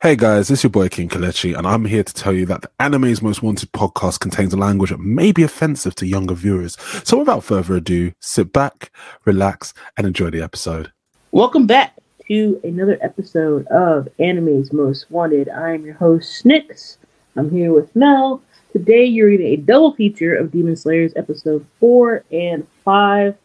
[0.00, 2.70] Hey guys, it's your boy King Kalechi, and I'm here to tell you that the
[2.78, 6.76] Anime's Most Wanted podcast contains a language that may be offensive to younger viewers.
[7.02, 8.92] So without further ado, sit back,
[9.24, 10.92] relax, and enjoy the episode.
[11.32, 11.98] Welcome back
[12.28, 15.48] to another episode of Anime's Most Wanted.
[15.48, 16.98] I am your host, Nix.
[17.34, 18.40] I'm here with Mel.
[18.70, 23.36] Today you're reading a double feature of Demon Slayers episode 4 and 5.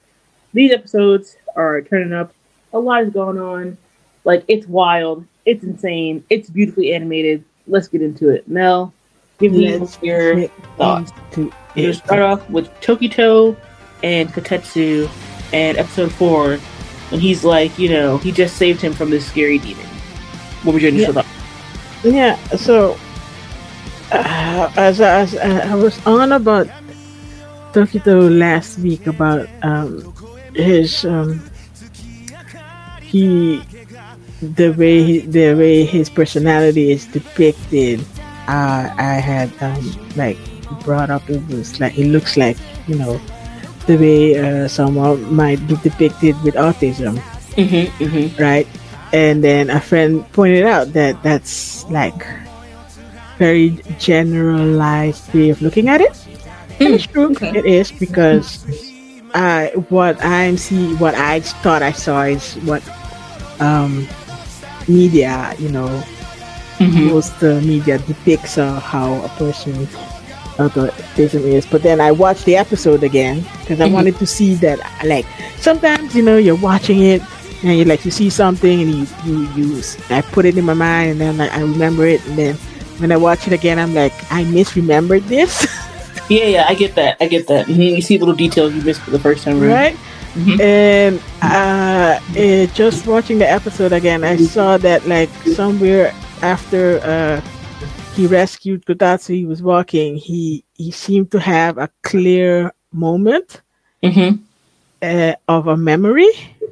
[0.53, 2.31] These episodes are turning up.
[2.73, 3.75] A lot is going on.
[4.23, 6.23] Like, it's wild it's insane.
[6.29, 7.43] It's beautifully animated.
[7.67, 8.47] Let's get into it.
[8.47, 8.93] Mel,
[9.39, 10.47] give me Let's your
[10.77, 11.11] thoughts.
[11.31, 11.51] To
[11.93, 13.55] start off with Tokito
[14.03, 15.09] and Kotetsu
[15.53, 16.57] and episode four
[17.09, 19.85] when he's like, you know, he just saved him from this scary demon.
[20.63, 21.21] What was your initial yeah.
[21.21, 21.33] thought?
[22.03, 22.97] Yeah, so
[24.11, 26.67] uh, as, as uh, I was on about
[27.71, 30.13] Tokito last week about um,
[30.53, 31.41] his um,
[33.01, 33.63] he
[34.43, 38.01] the way he, the way his personality is depicted,
[38.47, 39.83] uh, I had um,
[40.15, 40.37] like
[40.83, 43.19] brought up it was like it looks like you know
[43.87, 47.17] the way uh, someone might be depicted with autism,
[47.55, 48.41] mm-hmm, mm-hmm.
[48.41, 48.67] right?
[49.11, 52.25] And then a friend pointed out that that's like
[53.37, 56.11] very generalized way of looking at it.
[56.79, 57.55] Mm, it's true, okay.
[57.55, 58.65] it is because
[59.33, 62.81] I what I'm see what I thought I saw is what
[63.59, 64.07] um
[64.87, 65.87] media, you know,
[66.77, 67.07] mm-hmm.
[67.07, 69.73] most uh, media depicts uh, how a person
[70.57, 71.65] autism is.
[71.65, 73.93] But then I watched the episode again because I mm-hmm.
[73.93, 74.79] wanted to see that.
[75.05, 75.25] Like
[75.57, 77.21] sometimes, you know, you're watching it
[77.63, 79.97] and you like you see something and you you use.
[80.09, 82.55] I put it in my mind and then I, I remember it and then
[82.99, 85.65] when I watch it again, I'm like, I misremembered this.
[86.29, 87.17] yeah, yeah, I get that.
[87.19, 87.65] I get that.
[87.65, 87.81] Mm-hmm.
[87.81, 89.95] You see little details you missed for the first time, right?
[90.33, 90.61] Mm-hmm.
[90.61, 91.72] And uh,
[92.03, 97.41] uh, just watching the episode again, I saw that like somewhere after uh,
[98.15, 100.17] he rescued Kotetsu, he was walking.
[100.17, 103.61] He he seemed to have a clear moment
[104.03, 104.43] mm-hmm.
[105.01, 106.29] uh, of a memory.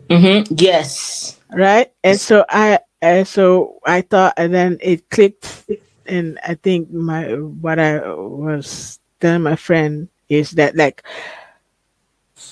[0.09, 0.53] Mm-hmm.
[0.58, 1.92] Yes, right.
[2.03, 5.66] And so I uh, so I thought, and then it clicked,
[6.06, 11.03] and I think my what I was telling my friend is that like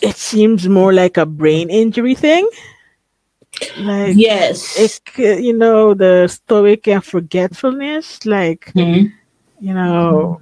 [0.01, 2.47] it seems more like a brain injury thing.
[3.77, 9.07] Like yes, it, you know the stoic and forgetfulness, like mm-hmm.
[9.59, 10.39] you know,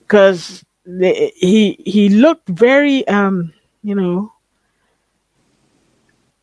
[0.00, 4.32] because he he looked very um you know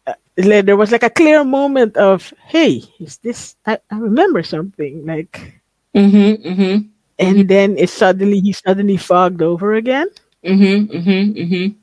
[0.07, 5.05] uh, there was like a clear moment of hey is this I, I remember something
[5.05, 5.61] like
[5.95, 6.87] mm-hmm, mm-hmm,
[7.19, 7.47] and mm-hmm.
[7.47, 10.07] then it suddenly he suddenly fogged over again
[10.43, 11.79] mm-hmm, mm-hmm, mm-hmm.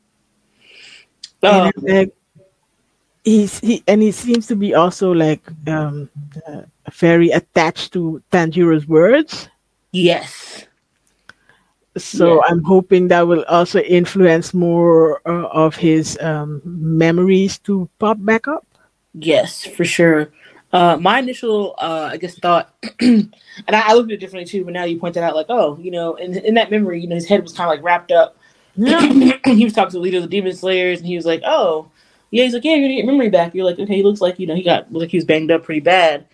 [1.42, 1.70] Oh.
[1.86, 2.12] And,
[3.22, 6.08] he's he and he seems to be also like um
[6.46, 6.62] uh,
[6.92, 9.48] very attached to Tanjiro's words.
[9.92, 10.66] Yes.
[11.96, 12.40] So.
[12.46, 18.46] I'm hoping that will also influence more uh, of his um, memories to pop back
[18.46, 18.64] up.
[19.12, 20.30] Yes, for sure.
[20.72, 23.34] Uh, my initial, uh, I guess, thought, and
[23.68, 24.64] I, I, looked at it differently too.
[24.64, 27.16] But now you pointed out, like, oh, you know, in, in that memory, you know,
[27.16, 28.36] his head was kind of like wrapped up.
[29.44, 31.91] he was talking to the leader of the Demon Slayers, and he was like, "Oh,
[32.31, 34.38] yeah." He's like, "Yeah, you're gonna get memory back." You're like, "Okay." He looks like
[34.38, 36.26] you know he got like he was banged up pretty bad.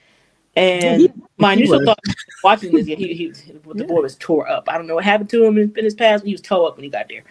[0.55, 1.99] And yeah, he, my initial thought
[2.43, 3.29] watching this, yeah, he, he
[3.75, 4.69] the boy was tore up.
[4.69, 6.23] I don't know what happened to him in, in his past.
[6.23, 7.25] But he was tore up when he got there.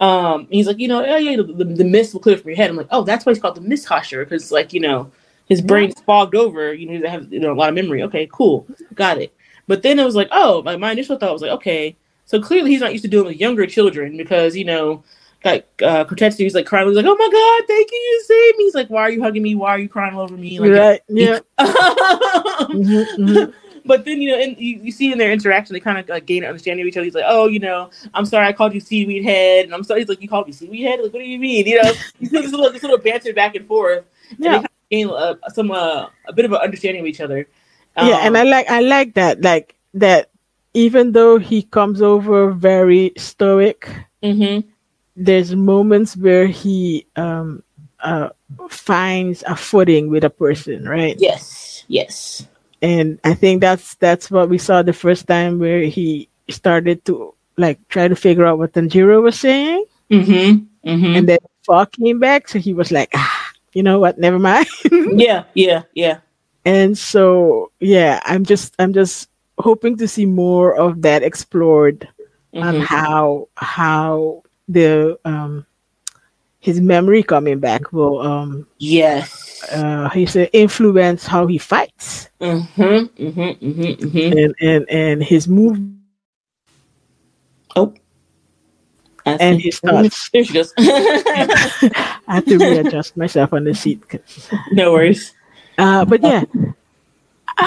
[0.00, 2.56] Um, he's like, you know, oh yeah, the, the, the, mist will clear from your
[2.56, 2.70] head.
[2.70, 5.12] I'm like, oh, that's why he's called the mist Hashira because like you know
[5.46, 6.04] his brain's yeah.
[6.04, 6.72] fogged over.
[6.72, 8.02] You know, he have you know a lot of memory.
[8.04, 9.34] Okay, cool, got it.
[9.66, 11.96] But then it was like, oh, my, my initial thought was like, okay,
[12.30, 15.02] so clearly he's not used to dealing with younger children because you know
[15.44, 16.86] like uh Kotetsu, he's like crying.
[16.86, 19.20] He's like, "Oh my god, thank you, you saved me." He's like, "Why are you
[19.20, 19.56] hugging me?
[19.56, 21.00] Why are you crying over me?" Like, right?
[21.08, 21.40] Yeah.
[21.58, 23.50] mm-hmm, mm-hmm.
[23.84, 26.26] But then you know, and you, you see in their interaction, they kind of like
[26.26, 27.04] gain an understanding of each other.
[27.04, 30.00] He's like, "Oh, you know, I'm sorry, I called you seaweed head," and I'm sorry.
[30.00, 31.00] He's like, "You called me seaweed head?
[31.00, 33.56] Like, what do you mean?" You know, you see this little, this little banter back
[33.56, 34.04] and forth.
[34.38, 34.56] Yeah.
[34.56, 37.48] And gain uh, some uh, a bit of an understanding of each other.
[37.96, 40.29] Um, yeah, and I like I like that like that
[40.74, 43.88] even though he comes over very stoic.
[44.22, 44.68] Mm-hmm
[45.20, 47.62] there's moments where he um,
[48.00, 48.30] uh,
[48.68, 51.16] finds a footing with a person, right?
[51.18, 52.46] Yes, yes.
[52.82, 57.34] And I think that's that's what we saw the first time where he started to
[57.58, 59.84] like try to figure out what Tanjiro was saying.
[60.10, 60.88] Mm-hmm.
[60.88, 61.16] Mm-hmm.
[61.16, 64.18] And then Fog came back, so he was like, ah, you know what?
[64.18, 64.66] Never mind.
[65.12, 66.20] yeah, yeah, yeah.
[66.64, 69.28] And so, yeah, I'm just I'm just
[69.60, 72.08] hoping to see more of that explored
[72.54, 72.66] mm-hmm.
[72.66, 75.66] on how how the um
[76.60, 82.28] his memory coming back will um yes uh, he said influence how he fights.
[82.40, 84.38] Mm-hmm, mm-hmm, mm-hmm, mm-hmm.
[84.38, 85.78] And and and his move.
[87.76, 87.94] Oh.
[89.26, 90.30] I And his thoughts.
[90.32, 90.72] There she goes.
[90.78, 94.02] I have to readjust myself on the seat.
[94.72, 95.34] no worries.
[95.76, 96.44] Uh, but yeah,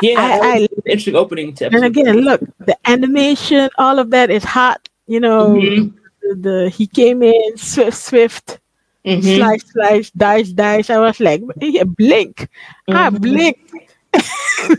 [0.02, 4.44] Yeah, I- I- interesting opening to and again, look, the animation, all of that is
[4.44, 4.88] hot.
[5.08, 8.60] You know, Mhm, the, the he came in swift, swift,
[9.06, 10.90] mhm, slice, slice, dice, dice.
[10.90, 12.48] I was like, yeah, blink.
[12.90, 13.22] I mhm.
[13.22, 13.74] blinked,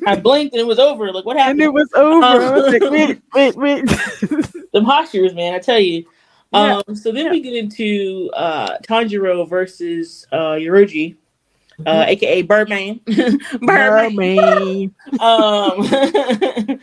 [0.07, 1.13] I blinked and it was over.
[1.13, 1.61] Like what happened?
[1.61, 2.25] and it was over.
[2.25, 3.87] I was like, Um, wait, wait, wait.
[4.73, 5.55] the postures, man.
[5.55, 6.05] I tell you.
[6.53, 11.17] Yeah, Um, so then we get into uh, Tanjiro versus uh, Urogi,
[11.87, 13.01] uh, aka Birdman.
[13.61, 14.17] Birdman.
[14.17, 14.95] Mermaid.
[15.21, 16.81] um,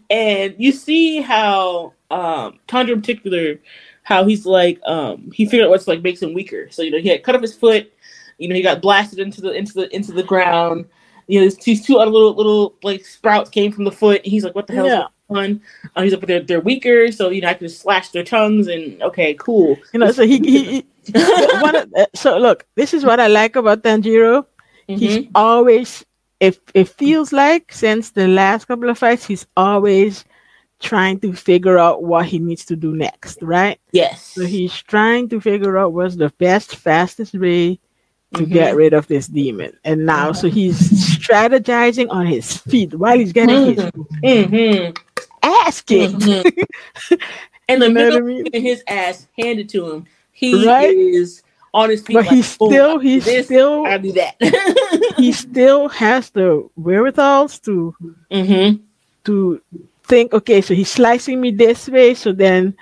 [0.10, 3.60] and you see how um, Tanjiro in particular,
[4.02, 6.70] how he's like um, he figured out what's like makes him weaker.
[6.70, 7.92] So you know he had cut off his foot.
[8.38, 10.86] You know he got blasted into the into the into the ground.
[11.26, 14.22] You know these, these two other little little like sprouts came from the foot.
[14.24, 14.86] And he's like, what the hell?
[14.86, 15.06] Yeah.
[15.30, 15.60] On,
[15.94, 18.24] uh, he's like, but they're they're weaker, so you know I can just slash their
[18.24, 19.76] tongues and okay, cool.
[19.92, 20.86] You know, so he, he, he
[21.62, 24.44] one of, uh, so look, this is what I like about Tanjiro.
[24.86, 25.30] He's Mhm.
[25.34, 26.04] always,
[26.40, 30.24] if it feels like since the last couple of fights, he's always
[30.80, 33.78] trying to figure out what he needs to do next, right?
[33.92, 34.22] Yes.
[34.22, 37.80] So he's trying to figure out what's the best, fastest way
[38.34, 38.52] to Mhm.
[38.52, 39.72] get rid of this demon.
[39.84, 40.78] And now, so he's
[41.18, 43.84] strategizing on his feet while he's getting his
[44.22, 44.96] Mhm.
[45.42, 46.22] ass kicked.
[47.68, 48.46] And the middle I mean?
[48.52, 50.06] his ass handed to him,
[50.38, 50.96] he Right?
[50.96, 51.42] is
[51.74, 52.14] on his feet.
[52.14, 54.36] But like, he's still, he's this, still, I do that.
[55.16, 57.94] he still has the wherewithals to
[58.30, 58.76] hmm
[59.24, 59.60] to
[60.04, 62.74] think okay so he's slicing me this way so then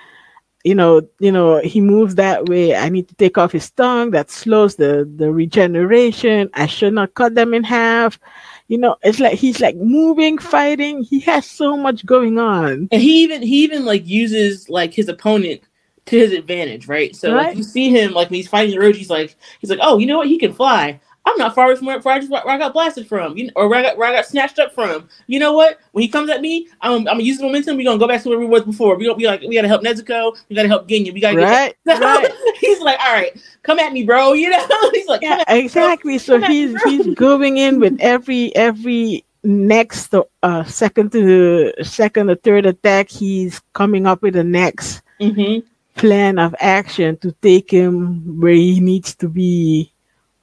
[0.63, 2.75] you know you know he moves that way.
[2.75, 4.11] I need to take off his tongue.
[4.11, 6.49] That slows the the regeneration.
[6.53, 8.19] I should not cut them in half.
[8.67, 11.03] You know it's like he's like moving fighting.
[11.03, 12.87] He has so much going on.
[12.91, 15.61] And he even he even like uses like his opponent
[16.07, 17.15] to his advantage, right?
[17.15, 19.97] So like you see him like when he's fighting Orochi, he's like he's like, oh,
[19.99, 20.27] you know what?
[20.27, 20.99] He can fly.
[21.25, 23.47] I'm not far away from where, where I just where I got blasted from, you
[23.47, 25.09] know, or where I got where I got snatched up from.
[25.27, 25.77] You know what?
[25.91, 27.75] When he comes at me, I'm I'm gonna use the momentum.
[27.75, 28.95] We're gonna go back to where we was before.
[28.95, 30.37] We don't be like we gotta help Nezuko.
[30.47, 31.13] We gotta help Genya.
[31.13, 32.31] We gotta right get right
[32.61, 34.33] he's like, all right, come at me, bro.
[34.37, 35.65] You know, he's like, yeah come me, bro.
[35.65, 40.13] exactly so Come at me, he's he's going in with every every next
[40.43, 45.63] uh second to second or third attack he's coming up with the next Mhm.
[45.97, 49.91] Plan of action to take him where he needs to be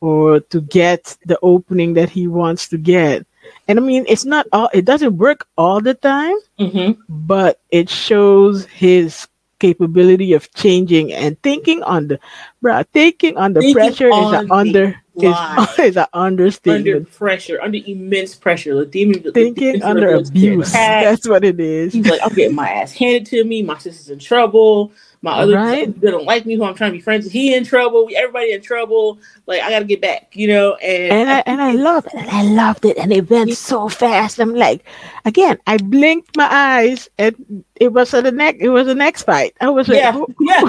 [0.01, 3.27] or to get the opening that he wants to get.
[3.69, 6.99] And I mean, it's not all, it doesn't work all the time, Mhm.
[7.09, 9.27] but it shows his
[9.61, 12.19] capability of changing and thinking under,
[12.63, 15.37] bruh, thinking under Thinking pressure is an under, is,
[15.79, 17.11] is an under understatement.
[17.13, 18.75] pressure, under immense pressure.
[18.75, 20.73] The demon Thinking demons under are able to get abuse.
[20.73, 21.95] That's what it is.
[21.95, 23.63] He's like, I'm getting my ass handed to me.
[23.63, 24.93] My sister's in trouble.
[25.25, 26.01] My other Right.
[26.01, 26.55] they don't like me.
[26.55, 27.33] Who I'm trying to be friends with.
[27.33, 28.05] He in trouble.
[28.07, 29.19] We everybody in trouble.
[29.47, 30.37] Like I gotta get back.
[30.37, 30.75] You know.
[30.77, 32.15] And, and I and I loved it.
[32.17, 34.39] And I loved it, and it went so fast.
[34.39, 34.85] I'm like,
[35.25, 38.61] again, I blinked my eyes, and it was the next.
[38.61, 39.57] It was the next fight.
[39.63, 40.61] I was like, yeah, oh, yeah,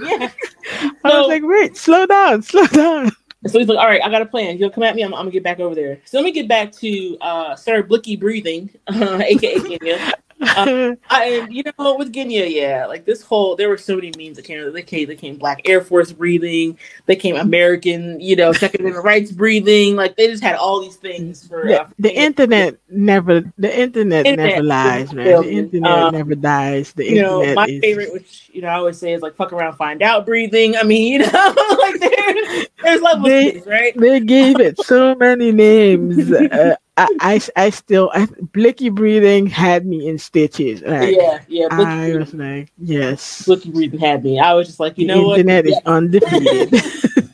[0.02, 0.30] yeah.
[1.04, 3.10] I So- was like, wait, slow down, slow down.
[3.46, 4.56] So he's like, all right, I got a plan.
[4.58, 5.02] You'll come at me.
[5.02, 6.00] I'm, I'm gonna get back over there.
[6.06, 10.12] So let me get back to uh, Sir Blicky breathing, uh, aka Genya.
[11.10, 14.36] I, and you know, with Genya, yeah, like this whole, there were so many memes
[14.36, 14.72] that came.
[14.72, 16.78] They came, they came Black Air Force breathing.
[17.06, 19.96] They came American, you know, Second Amendment rights breathing.
[19.96, 21.66] Like they just had all these things for.
[21.66, 25.24] the, uh, the internet never, the internet, Internet never lies, man.
[25.26, 26.92] fails The internet Um, never dies.
[26.92, 29.52] The you know, my is, favorite, which you know, I always say is like fuck
[29.52, 30.76] around, find out breathing.
[30.76, 33.96] I mean, you know, like there's there's levels They- right?
[33.96, 36.30] They gave it so many names.
[36.30, 40.82] Uh, I, I, I still, I, Blicky breathing had me in stitches.
[40.82, 41.68] Like, yeah, yeah.
[41.70, 43.42] I Blicky, was like, yes.
[43.44, 44.38] Blicky breathing had me.
[44.38, 45.40] I was just like, you the know what?
[45.40, 46.72] internet is undefeated.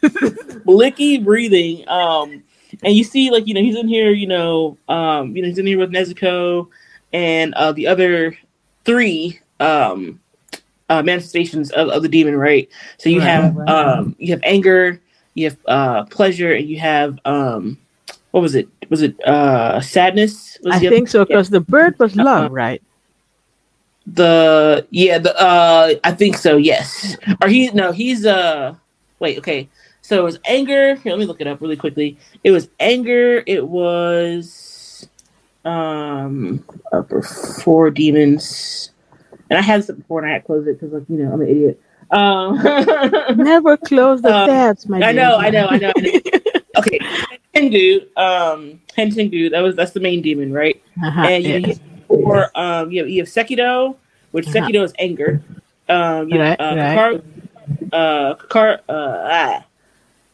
[0.65, 1.89] Blicky breathing.
[1.89, 2.43] Um,
[2.83, 5.59] and you see, like, you know, he's in here, you know, um, you know, he's
[5.59, 6.69] in here with Nezuko
[7.13, 8.37] and uh, the other
[8.85, 10.21] three um,
[10.89, 12.69] uh, manifestations of, of the demon, right?
[12.99, 13.69] So you Right, have right.
[13.69, 15.01] um, you have anger,
[15.35, 17.79] you have uh, pleasure, and you have um,
[18.31, 18.69] what was it?
[18.91, 20.59] Was it uh, sadness?
[20.63, 22.83] Was I the other- think so because the bird was love, right?
[24.07, 27.17] the yeah the uh i think so yes.
[27.41, 28.75] Or he no he's uh
[29.21, 29.69] wait okay.
[30.03, 30.97] So it was anger.
[30.97, 32.19] Here let me look it up really quickly.
[32.43, 33.45] It was anger.
[33.47, 35.07] It was
[35.65, 38.91] um upper four demons.
[39.51, 41.33] And i had this before and i had to close it because like you know
[41.33, 41.81] i'm an idiot.
[42.11, 42.57] Um
[43.45, 46.61] Never close the Um, my I know, I know, I know, I know.
[46.79, 46.99] okay
[47.55, 50.81] Tengu, um, Hantengu, that was that's the main demon, right?
[51.03, 51.75] Uh-huh, and you, yeah.
[52.09, 53.97] or um, you have, you have Sekido,
[54.31, 54.59] which Uh-huh.
[54.67, 55.43] Sekido is anger.
[55.89, 56.99] Um, you Right, have uh, right.
[56.99, 57.23] Kakaru,
[57.93, 59.65] uh, Kakar, uh, ah,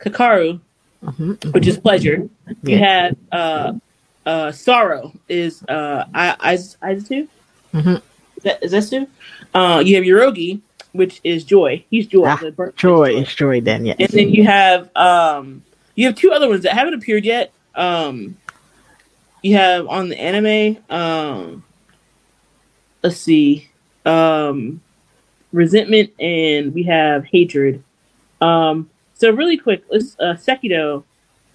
[0.00, 0.60] Kakaru,
[1.04, 2.28] Mhm, which is pleasure.
[2.62, 2.78] You Yeah.
[2.78, 3.72] have uh,
[4.26, 7.28] uh, sorrow is uh, I, Iz- Izutu.
[7.72, 8.02] Mhm.
[8.36, 9.08] Is that is that?
[9.54, 10.60] Uh, you have Urogi,
[10.92, 11.84] which is joy.
[11.90, 12.26] He's joy.
[12.26, 13.96] Ah, burnt- Joy is joy then, yes.
[14.00, 15.62] and then you have um
[15.96, 17.52] you have two other ones that haven't appeared yet.
[17.74, 18.36] Um
[19.42, 21.64] you have on the anime, um
[23.02, 23.68] let's see,
[24.04, 24.80] um
[25.52, 27.82] resentment and we have hatred.
[28.40, 31.02] Um so really quick, let's uh Sekido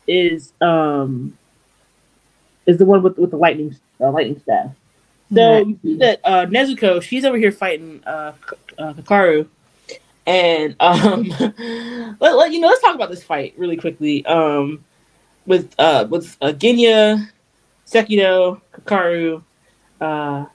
[0.08, 1.38] is um
[2.66, 4.72] is the one with with the lightning uh, lightning staff.
[5.34, 9.48] So you see that uh, Nezuko, she's over here fighting uh, K- uh, Kakaru,
[10.32, 11.24] and um,
[12.20, 14.26] let, let- you know, let's talk about this fight really quickly.
[14.26, 14.84] Um,
[15.46, 17.28] with uh, with uh, Genya,
[17.86, 19.44] Sekido, Kakaru,
[20.00, 20.48] uh, uh,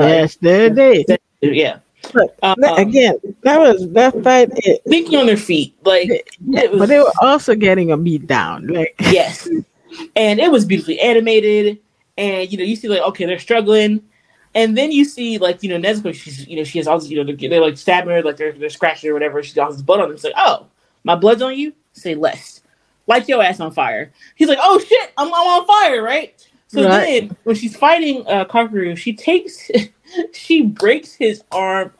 [0.00, 1.18] yes, there it is.
[1.42, 1.78] yeah,
[2.14, 4.50] Look, Um, again, that was that fight.
[4.56, 8.26] It, thinking on their feet, like it was, but they were also getting a beat
[8.26, 8.66] down.
[8.66, 9.48] Like, yes,
[10.16, 11.78] and it was beautifully animated,
[12.18, 14.02] and you know, you see like okay, they're struggling.
[14.54, 17.08] And then you see, like, you know, Nezuko, she's, you know, she has all this,
[17.08, 19.42] you know, they're, they're like stabbing her, like they're, they're scratching her or whatever.
[19.42, 20.14] She's got all this blood on them.
[20.14, 20.66] It's like, oh,
[21.04, 21.72] my blood's on you?
[21.94, 22.62] Say less.
[23.06, 24.12] Light your ass on fire.
[24.36, 26.34] He's like, oh shit, I'm, I'm on fire, right?
[26.68, 27.22] So Right.
[27.28, 29.70] then when she's fighting uh, Kakaru, she takes,
[30.32, 31.92] she breaks his arm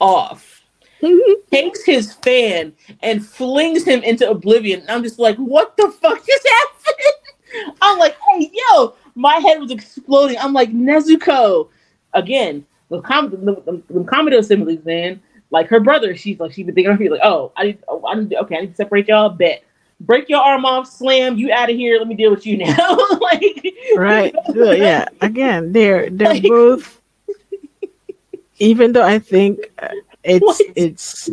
[0.00, 0.62] off,
[1.50, 4.80] takes his fan, and flings him into oblivion.
[4.82, 7.76] And I'm just like, what the fuck just happened?
[7.82, 10.38] I'm like, hey, yo, my head was exploding.
[10.38, 11.68] I'm like, Nezuko.
[12.14, 15.20] Again, the, com- the, the, the Commodore similes, man.
[15.50, 18.14] Like her brother, she's like, she's been thinking, she's like, oh, I need, oh, I
[18.14, 19.28] need, okay, I need to separate y'all.
[19.28, 19.62] Bet,
[20.00, 21.98] break your arm off, slam you out of here.
[21.98, 22.96] Let me deal with you now.
[23.20, 24.34] like, right?
[24.52, 25.06] So, yeah.
[25.20, 27.00] Again, they're they're Like- both.
[28.58, 29.88] Even though I think uh,
[30.22, 30.60] it's What?
[30.76, 31.30] it's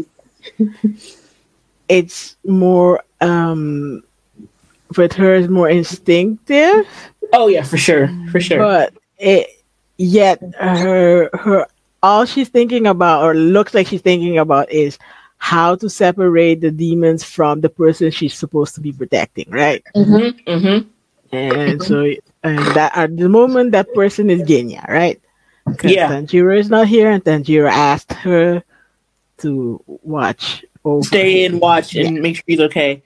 [1.88, 4.04] it's more um
[4.98, 6.86] with her is more instinctive,
[7.34, 8.58] Oh yeah, for sure, for sure.
[8.60, 9.61] but it
[10.02, 11.68] yet her her
[12.02, 14.98] all she's thinking about or looks like she's thinking about is
[15.38, 19.84] how to separate the demons from the person she's supposed to be protecting, right?
[19.96, 20.88] mm-hmm, mm-hmm.
[21.34, 22.12] And so,
[22.44, 25.22] and that at the moment that person is Genya, right?
[25.84, 26.10] Yeah.
[26.10, 28.64] Tanjiro is not here, and Tanjiro asked her
[29.38, 31.04] to watch over.
[31.04, 33.02] Stay in, watch, and make sure he's okay.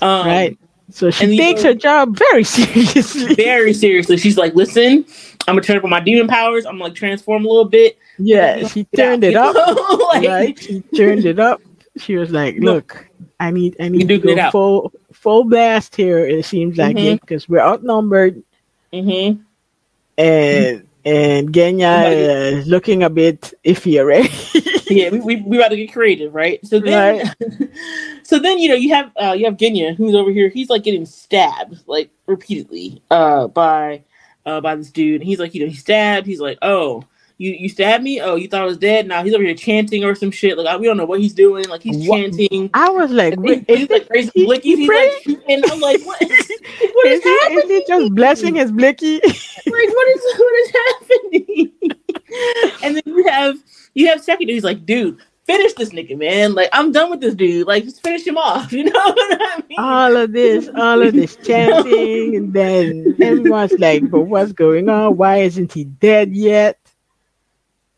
[0.00, 0.58] Um, right?
[0.90, 3.34] So she and you takes know- her job very seriously.
[3.34, 5.04] Very seriously, she's like, "Listen,
[5.48, 6.66] I'm gonna turn up on my demon powers.
[6.66, 9.54] I'm gonna like transform a little bit." yeah, she Get out, turned it up.
[10.14, 10.58] Like, right?
[10.58, 11.60] She turned it up.
[11.98, 13.08] She was like, "Look,
[13.40, 17.14] I need, I need to go full, full blast here." It seems like Mhm.
[17.14, 18.42] it because we're outnumbered,
[18.92, 19.40] mhm.
[20.18, 24.28] and and Genya is looking a bit iffy already.
[24.94, 26.64] yeah, we, we we about to get creative, right?
[26.66, 27.32] So then,
[28.24, 30.48] so then you know you have uh, you have Genya who's over here.
[30.48, 34.02] He's like getting stabbed like repeatedly uh, by
[34.46, 35.22] uh, by this dude.
[35.22, 36.26] He's like, you know, he's stabbed.
[36.26, 37.04] He's like, oh,
[37.38, 38.20] you you stabbed me.
[38.22, 39.06] Oh, you thought I was dead.
[39.06, 40.56] Now he's over here chanting or some shit.
[40.56, 41.68] Like I, we don't know what he's doing.
[41.68, 42.70] Like he's What- chanting.
[42.72, 44.62] I was like, And he's is like raising he- blickies.
[44.62, 44.88] He's
[45.36, 46.18] like, and I'm like, what?
[46.20, 49.16] what is is, he, is he just blessing his blicky?
[49.22, 49.24] like
[49.66, 51.72] what is what is happening?
[52.82, 53.56] and then you have
[53.94, 56.54] you have second he's like, dude, finish this nigga, man.
[56.54, 57.66] Like I'm done with this dude.
[57.66, 58.72] Like just finish him off.
[58.76, 59.78] You know what I mean?
[59.78, 65.16] all of this, all of this chanting, and then everyone's like, "But what's going on?
[65.16, 66.78] Why isn't he dead yet?"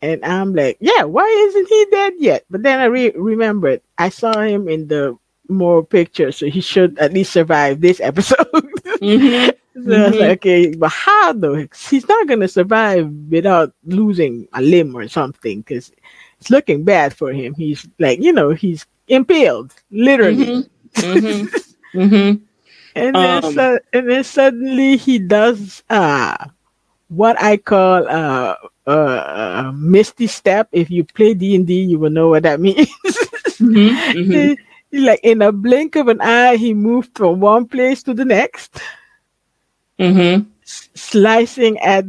[0.01, 4.11] And I'm like, "Yeah, why isn't he dead yet?" But then I re- remembered I
[4.11, 5.17] saw him in the
[5.49, 8.47] more pictures, so he should at least survive this episode.
[8.99, 9.53] Mhm.
[9.85, 11.55] So I was like, okay, but how though?
[11.89, 15.93] He's not gonna survive without losing a limb or something, because
[16.41, 17.55] it's looking bad for him.
[17.55, 20.65] He's like, you know, he's impaled, literally.
[20.95, 21.49] Mhm.
[21.95, 22.41] Mhm.
[22.95, 26.37] And then, Um, su- and then suddenly he does uh
[27.09, 28.55] what I call uh,
[28.87, 30.69] uh, a misty step.
[30.73, 32.89] If you play D and D, you will know what that means.
[33.59, 33.91] Mhm.
[34.15, 34.57] Mhm.
[34.93, 38.25] He- like in a blink of an eye, he moved from one place to the
[38.25, 38.81] next,
[39.99, 40.47] Mhm.
[40.65, 42.05] s- slicing at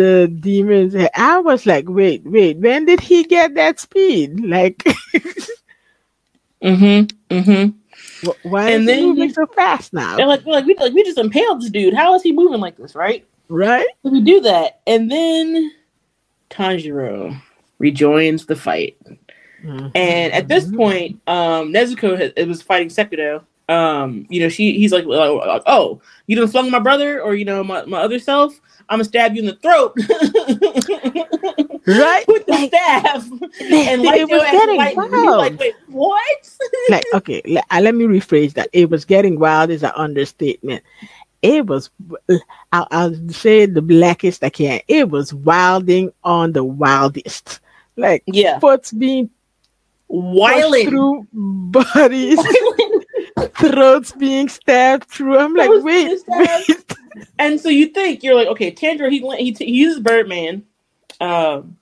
[0.00, 0.94] the demon's.
[1.14, 4.40] I was like, wait, wait, when did he get that speed?
[4.40, 4.78] Like,
[6.62, 8.28] mm-hmm, mm-hmm.
[8.28, 10.16] wh- why And is then he moving so fast now?
[10.16, 11.94] They're like, like we like we just impaled this dude.
[11.94, 13.26] How is he moving like this, right?
[13.48, 13.86] right?
[14.02, 15.72] So we do that, and then
[16.48, 17.40] Tanjiro
[17.78, 18.96] rejoins the fight.
[19.62, 23.44] And at this point, um, Nezuko had, it was fighting Sekido.
[23.68, 27.62] um, you know, she he's like, oh, you done flung my brother or you know
[27.62, 28.60] my, my other self.
[28.90, 29.94] I'm gonna stab you in the throat,
[31.86, 32.24] right?
[32.26, 33.24] With the like, staff,
[33.60, 35.12] and like it was getting light, wild.
[35.12, 36.58] Like, wait, what?
[36.88, 38.68] like, okay, let, uh, let me rephrase that.
[38.72, 40.82] It was getting wild is an understatement.
[41.40, 41.88] It was,
[42.72, 44.80] I'll, I'll say the blackest I can.
[44.88, 47.60] It was wilding on the wildest.
[47.94, 49.30] Like, yeah, foot's being
[50.08, 52.40] wilding through bodies,
[53.54, 55.38] throats being stabbed through.
[55.38, 56.96] I'm like, wait, wait.
[57.38, 60.64] And so you think you're like, okay, Tanjiro, he he, he uses Birdman,
[61.20, 61.76] um,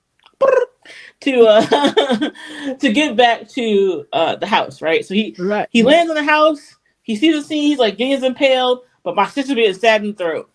[1.21, 5.05] to uh to get back to uh the house, right?
[5.05, 5.67] So he right.
[5.71, 6.75] he lands on the house.
[7.03, 7.63] He sees the scene.
[7.63, 10.49] He's like, getting impaled, but my sister being stabbed in the throat.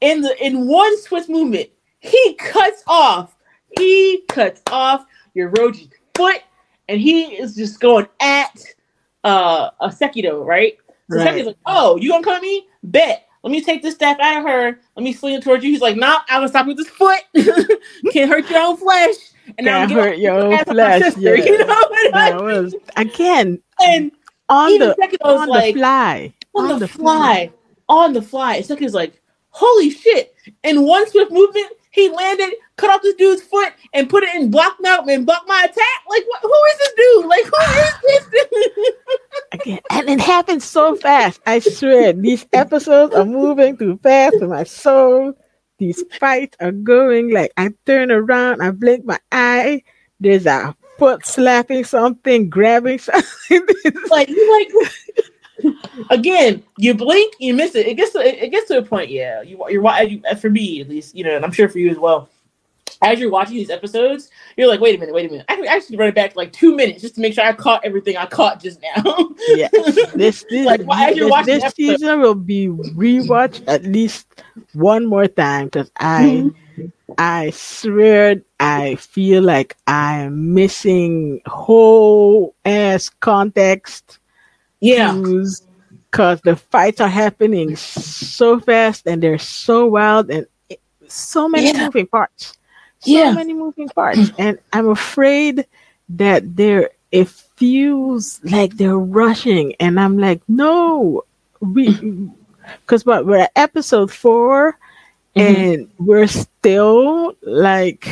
[0.00, 1.70] In the in one swift movement,
[2.00, 3.36] he cuts off.
[3.78, 5.04] He cuts off
[5.36, 6.42] Urogi's foot
[6.88, 8.64] and he is just going at
[9.24, 10.78] uh a Sekido, right?
[11.10, 11.28] So right.
[11.28, 12.66] Sekido's like, "Oh, you gonna cut me?
[12.82, 13.26] Bet.
[13.42, 14.80] Let me take this staff out of her.
[14.96, 17.20] Let me sling it towards you." He's like, "Nah, I'm gonna stop with this foot.
[18.12, 19.14] Can't hurt your own flesh."
[19.58, 21.16] And Can't hurt your own flesh.
[21.16, 21.34] Yeah.
[21.44, 22.44] You know what I mean?
[22.44, 24.12] was again and
[24.48, 27.52] on the on like, the fly, on, on the, the fly, fly,
[27.88, 28.60] on the fly.
[28.60, 29.20] Sekido's like,
[29.50, 34.22] "Holy shit!" In one swift movement, he landed, cut off this dude's foot, and put
[34.22, 36.04] it in block now and block my attack.
[36.08, 37.26] Like, what, who is this dude?
[37.26, 38.94] Like, who is this dude?
[39.52, 41.40] Again, and it happens so fast.
[41.46, 45.34] I swear, these episodes are moving too fast for my soul.
[45.78, 49.82] These fights are going like I turn around, I blink my eye.
[50.20, 53.66] There's a foot slapping something, grabbing something.
[54.10, 55.26] like, you like
[56.10, 57.86] again, you blink, you miss it.
[57.86, 59.10] It gets to it gets to a point.
[59.10, 61.90] Yeah, you you're uh, for me at least, you know, and I'm sure for you
[61.90, 62.28] as well.
[63.02, 65.46] As you're watching these episodes, you're like, wait a minute, wait a minute.
[65.48, 67.82] I can actually run it back like two minutes just to make sure I caught
[67.82, 69.30] everything I caught just now.
[69.48, 69.68] yeah,
[70.14, 74.26] this this, like, as you're this, this season will be rewatched at least
[74.74, 76.24] one more time because I.
[76.24, 76.56] Mm-hmm.
[77.18, 84.19] I swear I feel like I'm missing whole ass context
[84.80, 85.12] yeah.
[85.14, 90.46] because the fights are happening so fast and they're so wild and
[91.08, 91.84] so many yeah.
[91.84, 92.56] moving parts.
[93.00, 93.32] So yeah.
[93.32, 94.30] many moving parts.
[94.38, 95.66] and I'm afraid
[96.10, 101.24] that they're it feels like they're rushing and I'm like, no,
[101.60, 102.30] we
[102.80, 104.72] because but we're at episode 4
[105.36, 105.40] mm-hmm.
[105.40, 108.08] and we're still like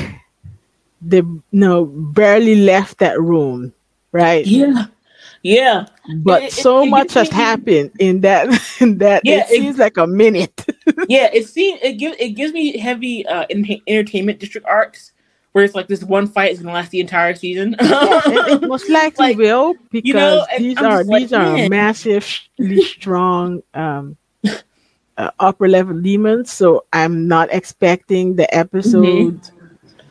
[1.00, 3.72] they no barely left that room,
[4.12, 4.44] right?
[4.46, 4.86] Yeah.
[5.42, 5.86] Yeah,
[6.18, 8.48] but it, so it, much has happened in that.
[8.80, 10.64] In that, yeah, it seems like a minute.
[11.08, 15.12] yeah, it seems it gives it gives me heavy uh, entertainment district arcs
[15.52, 17.74] where it's like this one fight is gonna last the entire season.
[17.80, 21.70] yeah, it, it most likely like, will because you know, these are these are man.
[21.70, 24.16] massively strong um,
[25.16, 26.52] uh, upper level demons.
[26.52, 29.42] So I'm not expecting the episode.
[29.42, 29.57] Mm-hmm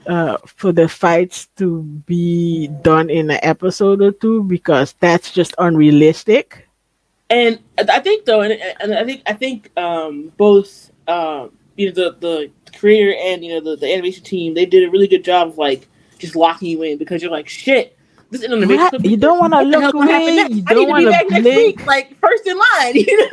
[0.08, 5.54] uh, for the fights to be done in an episode or two because that's just
[5.58, 6.67] unrealistic.
[7.30, 11.93] And I think though, and, and I think I think um, both um, you know
[11.93, 15.24] the the creator and you know the, the animation team they did a really good
[15.24, 15.88] job of like
[16.20, 17.96] just locking you in because you're like shit.
[18.29, 18.41] This.
[19.03, 20.47] You don't want to look away.
[20.49, 21.85] You don't want to be blink.
[21.85, 22.95] like first in line.
[22.95, 23.29] You know.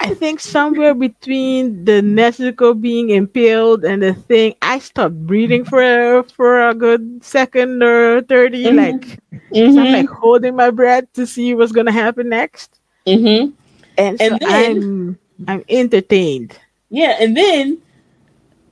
[0.00, 5.82] I think somewhere between the Nezuko being impaled and the thing, I stopped breathing for
[6.18, 8.76] a, for a good second or 30 mm-hmm.
[8.76, 9.20] Like,
[9.52, 9.78] mm-hmm.
[9.78, 12.80] I'm like holding my breath to see what's gonna happen next.
[13.06, 13.52] Mm-hmm.
[13.98, 16.58] And, so and then, I'm I'm entertained.
[16.90, 17.82] Yeah, and then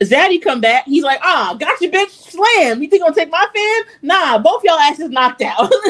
[0.01, 0.85] Zaddy come back.
[0.87, 2.11] He's like, "Ah, got you, bitch!
[2.11, 2.83] Slam!
[2.83, 3.95] You think I'm gonna take my fan?
[4.03, 5.73] Nah, both y'all asses knocked out."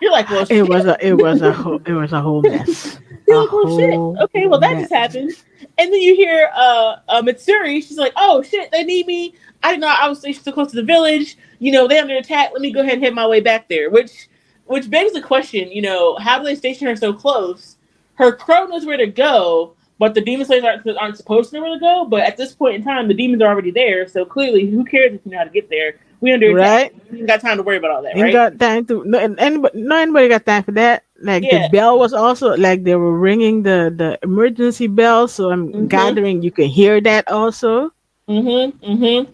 [0.00, 2.98] You're like, well, it was a it was a whole, it was a whole mess.
[3.26, 4.24] You're like, oh shit.
[4.24, 4.82] Okay, well that mess.
[4.82, 5.32] just happened.
[5.78, 7.82] And then you hear uh, uh Mitsuri.
[7.82, 9.34] She's like, oh shit, they need me.
[9.62, 11.38] I didn't know I was so close to the village.
[11.58, 12.50] You know, they're under attack.
[12.52, 13.88] Let me go ahead and head my way back there.
[13.88, 14.28] Which
[14.66, 15.72] which begs the question.
[15.72, 17.76] You know, how do they station her so close?
[18.16, 21.62] Her crow knows where to go, but the demon slayers aren't, aren't supposed to know
[21.62, 22.04] where to go.
[22.04, 24.06] But at this point in time, the demons are already there.
[24.06, 25.98] So clearly, who cares if you know how to get there?
[26.20, 26.94] We under right.
[27.10, 28.14] We ain't got time to worry about all that.
[28.14, 28.32] Ain't right?
[28.34, 29.02] got time to.
[29.06, 31.04] No, anybody, no anybody got time for that.
[31.22, 31.62] Like yeah.
[31.62, 35.26] the bell was also like they were ringing the the emergency bell.
[35.26, 35.86] So I'm mm-hmm.
[35.86, 37.90] gathering you can hear that also.
[38.28, 38.84] Mm-hmm.
[38.84, 39.32] Mm-hmm.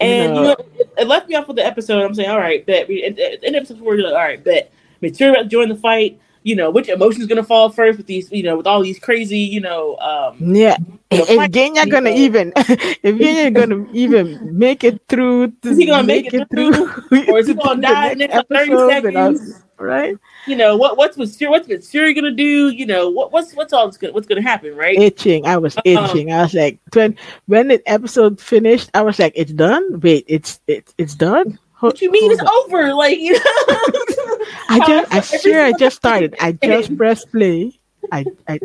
[0.00, 2.02] And you know, it, it, left me off with the episode.
[2.02, 2.90] I'm saying, all right, bet.
[2.90, 4.70] In episode four, you're like, all right, bet.
[5.02, 6.20] To join the fight.
[6.42, 8.82] You know, which emotion is going to fall first with these, you know, with all
[8.82, 10.76] these crazy, you know, um, yeah.
[11.10, 15.68] you know, If fight Genya gonna even, if Genya gonna even make it through, to
[15.68, 16.90] Is he gonna make it through?
[17.28, 19.62] or is he gonna die in the next 30 seconds?
[19.78, 20.16] Right?
[20.46, 22.68] you know, what what's with Siri, what's with Siri gonna do?
[22.68, 24.98] You know, what what's what's all gonna what's gonna happen, right?
[24.98, 25.46] Itching.
[25.46, 26.32] I was Um, itching.
[26.32, 30.00] I was like, when when the episode finished, I was like, it's done.
[30.00, 31.58] Wait, it's it's it's done.
[31.80, 32.94] What you mean it's over?
[32.94, 33.40] Like you know,
[34.68, 36.34] I just, I swear, I just started.
[36.40, 37.78] I just pressed play.
[38.12, 38.60] I, I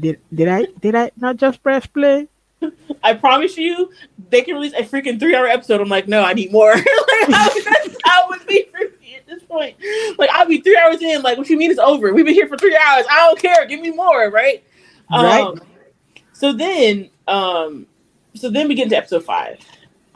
[0.00, 0.20] did.
[0.34, 0.66] Did I?
[0.80, 2.28] Did I not just press play?
[3.02, 3.90] I promise you,
[4.30, 5.80] they can release a freaking three hour episode.
[5.80, 6.72] I'm like, no, I need more.
[6.74, 9.76] like, I that's how it would be for me at this point.
[10.18, 11.22] Like, I'll be three hours in.
[11.22, 12.12] Like, what you mean it's over?
[12.12, 13.04] We've been here for three hours.
[13.10, 13.66] I don't care.
[13.66, 14.64] Give me more, right?
[15.10, 15.42] Right.
[15.42, 15.60] Um,
[16.32, 17.86] so then, um,
[18.34, 19.58] so then we get into episode five,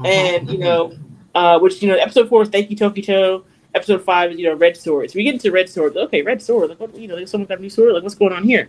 [0.04, 0.96] and you know,
[1.34, 3.44] uh, which you know, episode four is Thank You Tokito.
[3.74, 5.14] Episode five is you know Red Swords.
[5.14, 5.96] We get into Red Sword.
[5.96, 6.70] Okay, Red Sword.
[6.70, 7.94] Like, what, you know, someone got a new sword.
[7.94, 8.68] Like, what's going on here?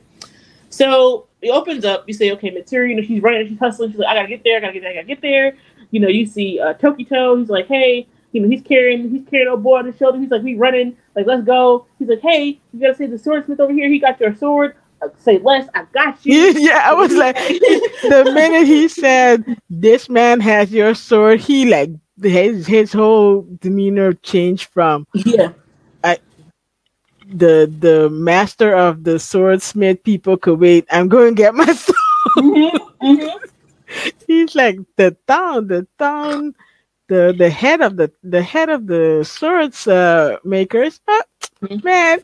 [0.70, 2.06] So it opens up.
[2.08, 3.92] You say, okay, Mitsuri, you know, she's running, she's hustling.
[3.92, 5.58] She's like, I gotta get there, I gotta get there, I gotta get there.
[5.92, 7.38] You know, you see uh, Tokito.
[7.38, 10.18] He's like, hey, you know, he's carrying, he's carrying a boy on his shoulder.
[10.18, 11.86] He's like, we running, like, let's go.
[12.00, 13.88] He's like, hey, you gotta say the swordsmith over here.
[13.88, 14.76] He got your sword.
[15.04, 16.36] Uh, say less, I got you.
[16.60, 21.92] yeah, I was like, the minute he said, "This man has your sword," he like
[22.24, 25.54] his his whole demeanor changed from yeah,
[26.04, 26.20] I,
[27.28, 30.86] the the master of the swordsmith people could wait.
[30.92, 31.98] I'm going to get my sword.
[32.38, 32.72] Mhm,
[33.04, 33.40] mhm.
[34.28, 36.56] He's like the town, the town,
[37.10, 41.00] the the head of the the head of the swords uh, makers.
[41.64, 41.84] Mhm.
[41.84, 42.22] man,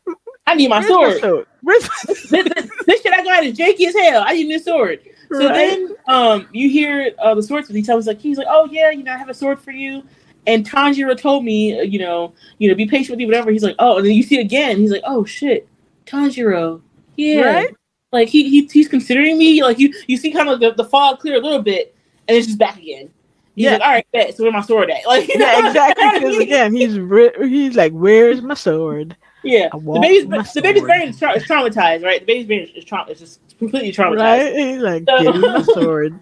[0.49, 1.45] I need my where's sword.
[1.61, 2.47] My- this, this,
[2.85, 4.23] this shit I got is janky as hell.
[4.25, 4.99] I need a sword.
[5.31, 5.53] So Right.
[5.53, 7.75] then, um, you hear uh, the swordsmith.
[7.75, 10.03] He tells like he's like, "Oh yeah, you know, I have a sword for you."
[10.47, 13.51] And Tanjiro told me, uh, you know, you know, be patient with me, whatever.
[13.51, 14.77] He's like, "Oh," and then you see again.
[14.77, 15.67] He's like, "Oh shit,
[16.07, 16.81] Tanjiro,
[17.15, 17.75] yeah." Right?
[18.11, 19.61] Like he, he he's considering me.
[19.61, 21.93] Like you you see kind of the, the fog clear a little bit,
[22.27, 23.11] and it's just back again.
[23.55, 23.73] He's Yeah.
[23.73, 24.35] like, "All right, bet.
[24.35, 25.45] So where my sword at?" Like you know?
[25.45, 26.09] yeah, exactly.
[26.21, 29.69] Because again, he's ri- he's like, "Where's my sword?d yeah.
[29.71, 32.19] The baby's the baby's is, tra- is traumatized, right?
[32.21, 34.17] The baby's brain is, is, just completely traumatized.
[34.19, 34.55] Right?
[34.55, 36.19] He's like, So- "Give me my sword.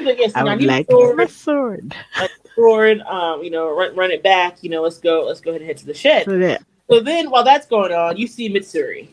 [0.00, 1.16] Like, yes, I would like sword.
[1.16, 1.94] my sword."
[2.54, 4.62] sword, um, you know, run, run it back.
[4.62, 5.24] You know, let's go.
[5.26, 6.24] Let's go ahead and head to the shed.
[6.24, 9.08] So that So then, while that's going on, you see Mitsuri,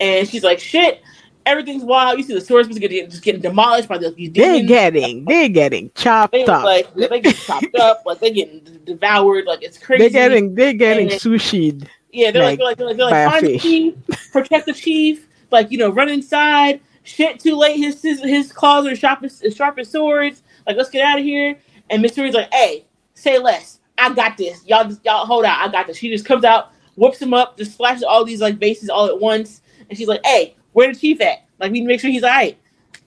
[0.00, 1.00] and she's like, "Shit,
[1.46, 5.24] everything's wild." You see the swordsmiths getting just getting demolished by the, these they're getting
[5.24, 6.64] they're getting chopped They up.
[6.64, 10.02] like they get chopped up, like they getting devoured, like it's crazy.
[10.08, 11.88] they're getting they're getting And- sushi'd.
[12.12, 13.94] Yeah, they're like, like, they're like, they're like, find the chief,
[14.32, 16.80] protect the chief, like you know, run inside.
[17.02, 17.76] Shit, too late.
[17.76, 20.42] His his, his claws are sharp as, sharp as swords.
[20.66, 21.58] Like, let's get out of here.
[21.90, 23.80] And Mitsuri's like, "Hey, say less.
[23.96, 24.64] I got this.
[24.66, 25.58] Y'all, just, y'all hold out.
[25.58, 28.58] I got this." She just comes out, whoops him up, just slashes all these like
[28.58, 31.46] bases all at once, and she's like, "Hey, where the chief at?
[31.58, 32.58] Like, we need to make sure he's all right.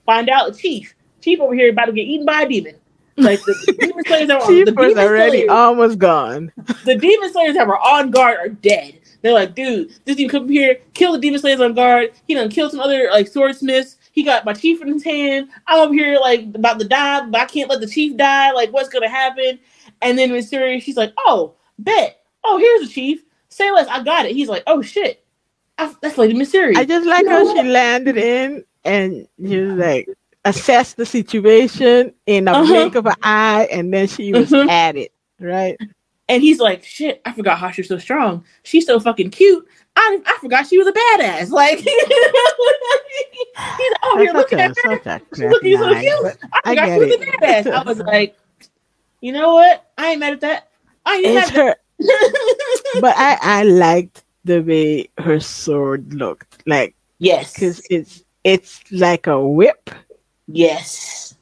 [0.04, 0.94] Find out the chief.
[1.20, 2.74] Chief over here about to get eaten by a demon."
[3.16, 6.52] Like the, demon slayers are Chief the demon already slayers- almost gone.
[6.84, 8.98] the demon slayers that were on guard are dead.
[9.20, 12.10] They're like, dude, this dude come here, kill the demon slayers on guard.
[12.26, 13.98] He done killed some other like swordsmiths.
[14.12, 15.48] He got my chief in his hand.
[15.66, 18.50] I'm over here like about to die, but I can't let the chief die.
[18.52, 19.58] Like, what's gonna happen?
[20.00, 22.20] And then Siri, she's like, oh, bet.
[22.44, 23.22] Oh, here's the chief.
[23.48, 23.86] Say less.
[23.88, 24.32] I got it.
[24.32, 25.24] He's like, oh shit.
[25.78, 26.74] I, that's Lady Siri.
[26.76, 30.08] I just like how she landed in and she was like
[30.44, 32.66] assessed the situation in a Uh-huh.
[32.66, 34.68] blink of an eye, and then she was Mhm.
[34.68, 35.12] at it.
[35.40, 35.76] Right?
[36.28, 38.44] And he's like, shit, I forgot how she's so strong.
[38.62, 39.66] She's so fucking cute.
[39.96, 41.50] I, I forgot she was a badass.
[41.52, 41.86] Like, he's
[44.02, 45.20] oh, here, That's look a, at her.
[45.34, 46.38] She's looking so cute.
[46.52, 47.20] I forgot she was it.
[47.28, 47.72] a badass.
[47.72, 48.36] I was like,
[49.20, 49.90] you know what?
[49.98, 50.68] I ain't mad at that.
[51.04, 52.98] I ain't It's mad at her, that.
[53.00, 57.52] but I I liked the way her sword looked, like yes.
[57.52, 59.90] because it's it's like a whip
[60.48, 61.34] Yes.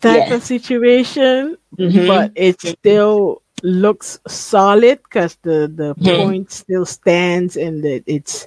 [0.00, 0.34] type Yeah.
[0.34, 2.06] of situation, Mhm.
[2.06, 6.16] but it still looks solid because the the Mhm.
[6.22, 8.46] point still stands and that it's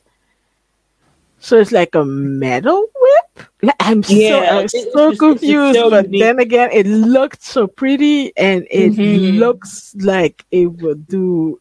[1.39, 3.47] so it's like a metal whip.
[3.79, 6.21] I'm so I'm so just- confused, so but unique.
[6.21, 9.39] then again, it looked so pretty and it Mhm.
[9.39, 11.59] looks like it would do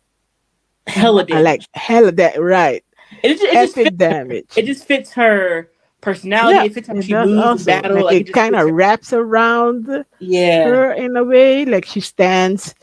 [0.86, 1.44] Hella damage.
[1.44, 2.84] like hella that right
[3.22, 4.46] it, just, it, just fits, damage.
[4.56, 6.56] it just fits her personality.
[6.56, 7.64] Yeah, it fits how It she moves also.
[7.64, 7.96] battle.
[7.96, 10.64] Like, Like, it just kind of wraps around Yeah.
[10.64, 12.74] her in a way, like she stands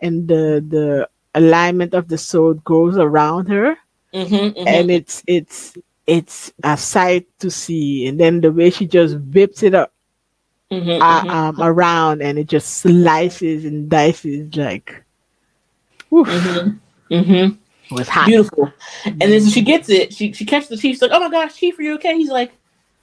[0.00, 3.76] and the the alignment of the sword goes around her,
[4.12, 4.66] Mhm, mhm.
[4.66, 5.74] and it's it's
[6.06, 8.06] it's a sight to see.
[8.06, 9.92] And then the way she just whips it up
[10.70, 11.30] Mhm, uh, mhm.
[11.30, 15.02] um, around, and it just slices and dices like.
[16.12, 16.28] Oof.
[16.28, 17.14] Mm-hmm.
[17.14, 17.54] Mm-hmm.
[17.90, 18.26] It was hot.
[18.26, 18.72] Beautiful.
[19.04, 20.12] And then so she gets it.
[20.14, 20.94] She she catches the chief.
[20.96, 22.52] She's like, "Oh my gosh, chief, are you okay?" He's like,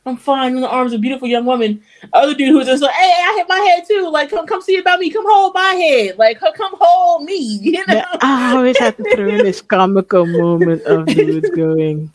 [0.05, 1.81] "I'm fine." In the arms of a beautiful young woman.
[2.13, 4.09] Other dude who's just like, "Hey, I hit my head too.
[4.09, 5.09] Like, come come see about me.
[5.09, 6.17] Come hold my head.
[6.17, 8.03] Like, come hold me." You know.
[8.21, 12.11] I always have to throw in this comical moment of dudes going.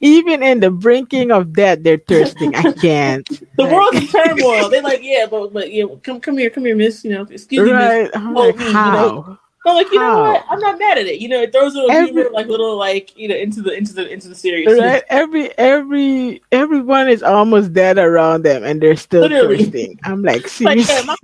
[0.00, 2.54] Even in the brinking of death, they're thirsting.
[2.56, 3.28] I can't.
[3.56, 4.68] The world's in turmoil.
[4.70, 7.04] They're like, yeah, but but yeah, come come here, come here, miss.
[7.04, 8.10] You know, excuse me, miss.
[8.14, 9.38] Hold like, me, you know?
[9.64, 10.32] I'm like, you know How?
[10.32, 10.44] what?
[10.50, 11.20] I'm not mad at it.
[11.20, 13.72] You know, it throws a little Every- humor, like little like you know into the
[13.72, 14.66] into the into the series.
[14.66, 15.04] Right?
[15.08, 19.58] Every every everyone is almost dead around them, and they're still Literally.
[19.58, 20.00] thirsting.
[20.02, 20.94] I'm like, seriously?
[20.94, 21.16] Like, yeah, my,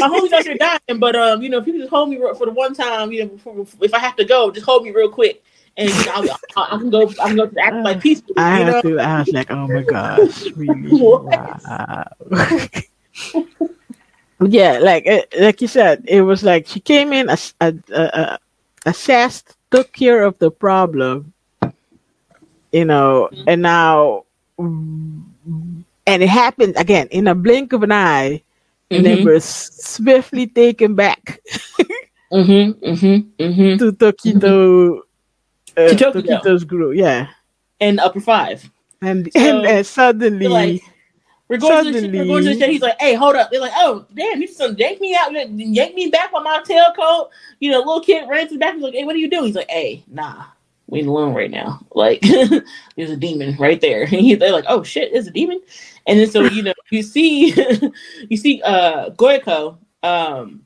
[0.00, 2.44] my homie's out here dying, but um, you know, if you just hold me for
[2.46, 5.10] the one time, you know, before, if I have to go, just hold me real
[5.10, 5.42] quick,
[5.78, 8.34] and you know, I'll, I, I can go, I can go to act like peaceful.
[8.36, 8.72] I you know?
[8.72, 8.98] have to.
[8.98, 10.90] I was like, oh my gosh, really?
[11.00, 12.04] Wow.
[14.40, 18.36] yeah, like uh, like you said, it was like she came in, ass- uh,
[18.86, 21.32] assessed, took care of the problem,
[22.72, 23.44] you know, Mhm.
[23.46, 24.24] and now,
[24.58, 28.42] and it happened again in a blink of an eye,
[28.92, 31.40] and then Mhm, we're swiftly taken back
[32.32, 33.78] mhm, mhm, mhm.
[33.78, 35.00] to Tokito.
[35.76, 36.40] Uh, To Tokyo.
[36.40, 37.28] Tokito's group, yeah,
[37.80, 38.70] And upper five.
[39.02, 40.82] and So, and, and suddenly, like,
[41.48, 42.70] we're going to the shit, we're going to the Suddenly- shit.
[42.70, 43.50] He's like, hey, hold up.
[43.50, 47.30] They're like, oh, damn, you some yank me out, yank me back on my tailcoat.
[47.60, 48.74] You know, little kid runs to the back.
[48.74, 49.46] He's like, hey, what are you doing?
[49.46, 50.44] He's like, hey, nah,
[50.88, 51.80] we ain't alone right now.
[51.94, 52.20] Like,
[52.96, 54.02] there's a demon right there.
[54.12, 55.60] And he, they're like, oh shit, there's a demon.
[56.06, 57.54] And then so you know, you see,
[58.28, 60.62] you see, uh, Gyokko, um,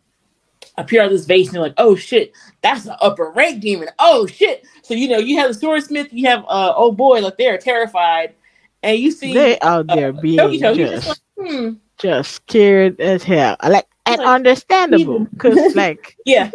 [0.76, 3.88] appear out of this vase, and you're like, oh shit, that's an upper rank demon.
[3.98, 4.66] Oh shit.
[4.82, 8.34] So you know, you have the swordsmith, you have uh, oh boy, like they're terrified,
[8.82, 13.22] and you see they out there uh, being just just like, hmm, just scared as
[13.22, 13.56] hell.
[13.66, 16.50] Like and understandable because like yeah,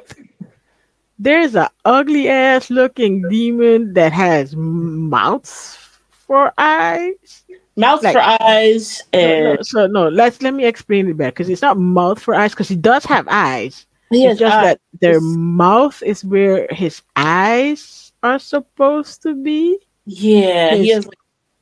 [1.19, 5.77] there's a ugly ass looking demon that has mouths
[6.11, 7.43] for eyes.
[7.77, 11.31] mouth Like- for eyes, No, and no, so no, let's let me explain it better
[11.31, 13.85] because it's not mouth for eyes because he does have eyes.
[14.09, 14.63] he it's just eyes.
[14.65, 19.77] that their mouth is where his eyes are supposed to be.
[20.05, 21.17] yeah, he has like,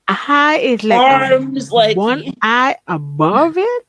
[0.07, 3.85] Eye is like Arms, like- one eye above it.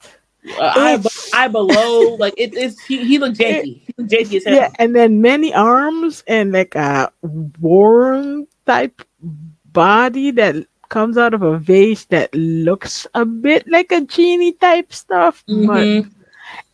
[0.58, 3.80] uh, eye, eye below, like it, it's he, he looked janky.
[3.86, 4.54] He looked janky as hell.
[4.54, 7.10] Yeah, and then many arms and like a
[7.60, 9.00] worm type
[9.72, 14.92] body that comes out of a vase that looks a bit like a genie type
[14.92, 16.10] stuff, but Mhm.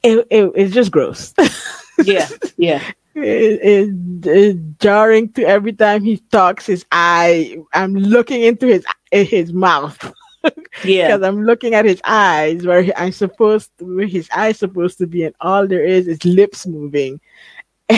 [0.02, 1.32] it, it, it's just gross.
[2.04, 2.82] yeah, yeah,
[3.14, 6.66] it, it, it's jarring to every time he talks.
[6.66, 9.98] His eye, I'm looking into his his mouth
[10.84, 11.08] yeah.
[11.08, 14.98] because I'm looking at his eyes where he- I'm supposed to, where his eyes supposed
[14.98, 17.20] to be, and all there is is lips moving.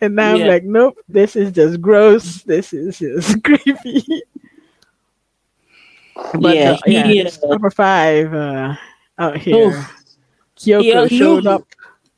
[0.00, 0.44] and now Yeah.
[0.44, 2.42] I'm like, nope, this is just gross.
[2.42, 4.22] This is just creepy.
[6.38, 8.74] But Yeah, uh, yeah, he, uh, number five uh,
[9.18, 10.04] out here, Oof.
[10.56, 11.66] Gyokko he- showed up.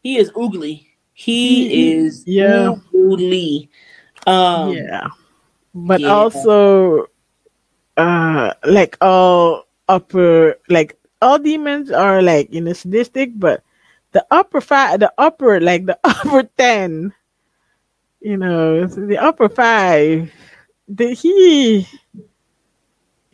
[0.03, 0.86] He is oogly.
[1.19, 2.75] He, is yeah.
[4.27, 5.09] Um, yeah,
[5.75, 6.13] but yeah.
[6.13, 7.07] also,
[7.97, 13.65] uh, like all upper, like all demons are like you know sadistic, but
[14.13, 17.15] the upper five, the upper like the upper ten,
[18.21, 20.31] you know, the upper five,
[20.87, 21.89] the he,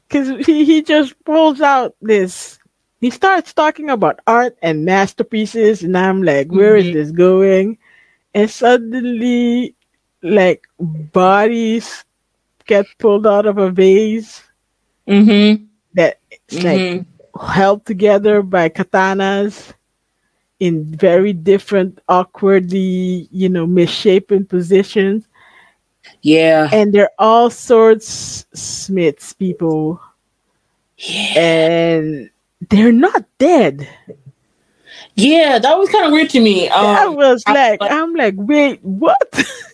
[0.06, 2.60] because he he just pulls out this.
[3.02, 6.92] He starts talking about art and masterpieces, and I'm like, where is Mhm.
[6.94, 7.78] this going?
[8.32, 9.74] And suddenly,
[10.22, 12.04] like bodies
[12.64, 14.42] get pulled out of a vase
[15.08, 15.64] Mm-hmm.
[15.94, 17.04] that it's like
[17.42, 19.74] held together by katanas
[20.60, 25.26] in very different, awkwardly, you know, misshapen positions.
[26.22, 26.70] Yeah.
[26.72, 30.00] And they're all sorts Smiths people,
[30.98, 31.34] Yeah.
[31.42, 32.30] and
[32.70, 33.88] they're not dead.
[35.14, 36.68] Yeah, that was kind of weird to me.
[36.68, 39.18] I Um, was I- like, but- I'm like, wait, what?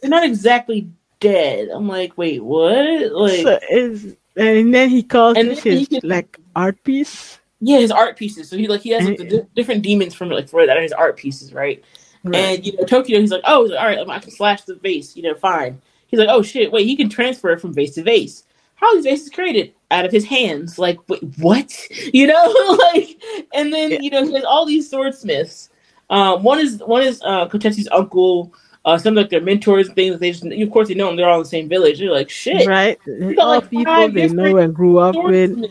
[0.00, 0.88] they're not exactly
[1.20, 1.68] dead.
[1.72, 3.12] I'm like, wait, what?
[3.12, 7.38] Like, so is and then he calls And this his can- like art piece.
[7.60, 8.48] yeah, his art pieces.
[8.48, 10.76] So he like he has like, the And- di- different demons from like for that
[10.76, 11.82] are his art pieces, right?
[12.24, 14.74] And you know, Tokyo, he's like, oh, he's like, all right, I can slash the
[14.74, 15.16] vase.
[15.16, 15.80] You know, fine.
[16.08, 18.44] He's like, oh shit, wait, he can transfer it from vase to vase.
[18.74, 19.72] How are these vases created?
[19.90, 20.78] Out of his hands.
[20.78, 21.74] Like, wait, what?
[22.12, 23.20] You know, like,
[23.54, 23.98] and then Yeah.
[24.00, 25.70] you know, he has all these swordsmiths.
[26.10, 28.52] Um, one is one is uh Kotetsu's uncle.
[28.84, 30.18] Uh, some like their mentors things.
[30.18, 31.16] They just, of course, they know them.
[31.16, 31.98] They're all in the same village.
[31.98, 32.66] They're like, shit.
[32.66, 32.98] right?
[33.06, 35.66] got, All like, people they know and grew up with,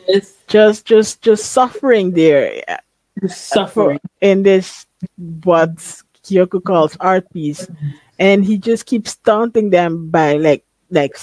[0.48, 2.62] just just just suffering there
[3.28, 4.00] suffering.
[4.22, 4.86] in this
[5.44, 5.76] what
[6.24, 7.68] Gyokko calls art piece.
[8.20, 11.16] and he just keeps taunting them by like like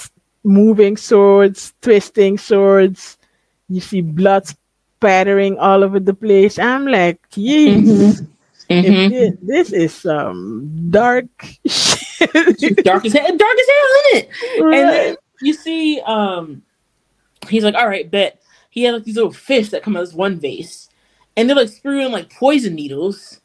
[0.45, 3.17] moving swords, twisting swords.
[3.69, 6.59] You see blood spattering all over the place.
[6.59, 8.21] I'm like, jeez.
[8.21, 8.27] Mhm.
[8.69, 9.09] Mhm.
[9.09, 11.25] thi- this is some dark
[11.67, 12.83] shit.
[12.83, 14.29] dark as hell, dark as hell, isn't it?
[14.61, 16.61] And then you see, um,
[17.49, 18.41] he's like, all right, bet.
[18.71, 20.89] He had like these little fish that come out of this one vase,
[21.37, 23.39] and they're like spewing like poison needles,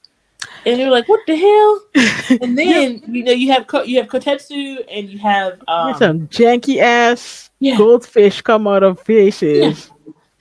[0.66, 2.38] and they're like, what the hell?
[2.42, 6.80] And then you know you have you have Kotetsu and you have um, some janky
[6.80, 7.76] ass yeah.
[7.76, 9.90] goldfish come out of faces.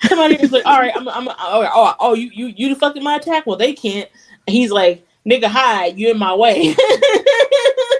[0.04, 1.36] Somebody was like, all right, I'm, I'm, oh,
[1.74, 3.46] oh, oh, you, you, you deflected my attack.
[3.46, 4.10] Well, they can't.
[4.48, 6.76] And he's like, nigga, hi, you in my way.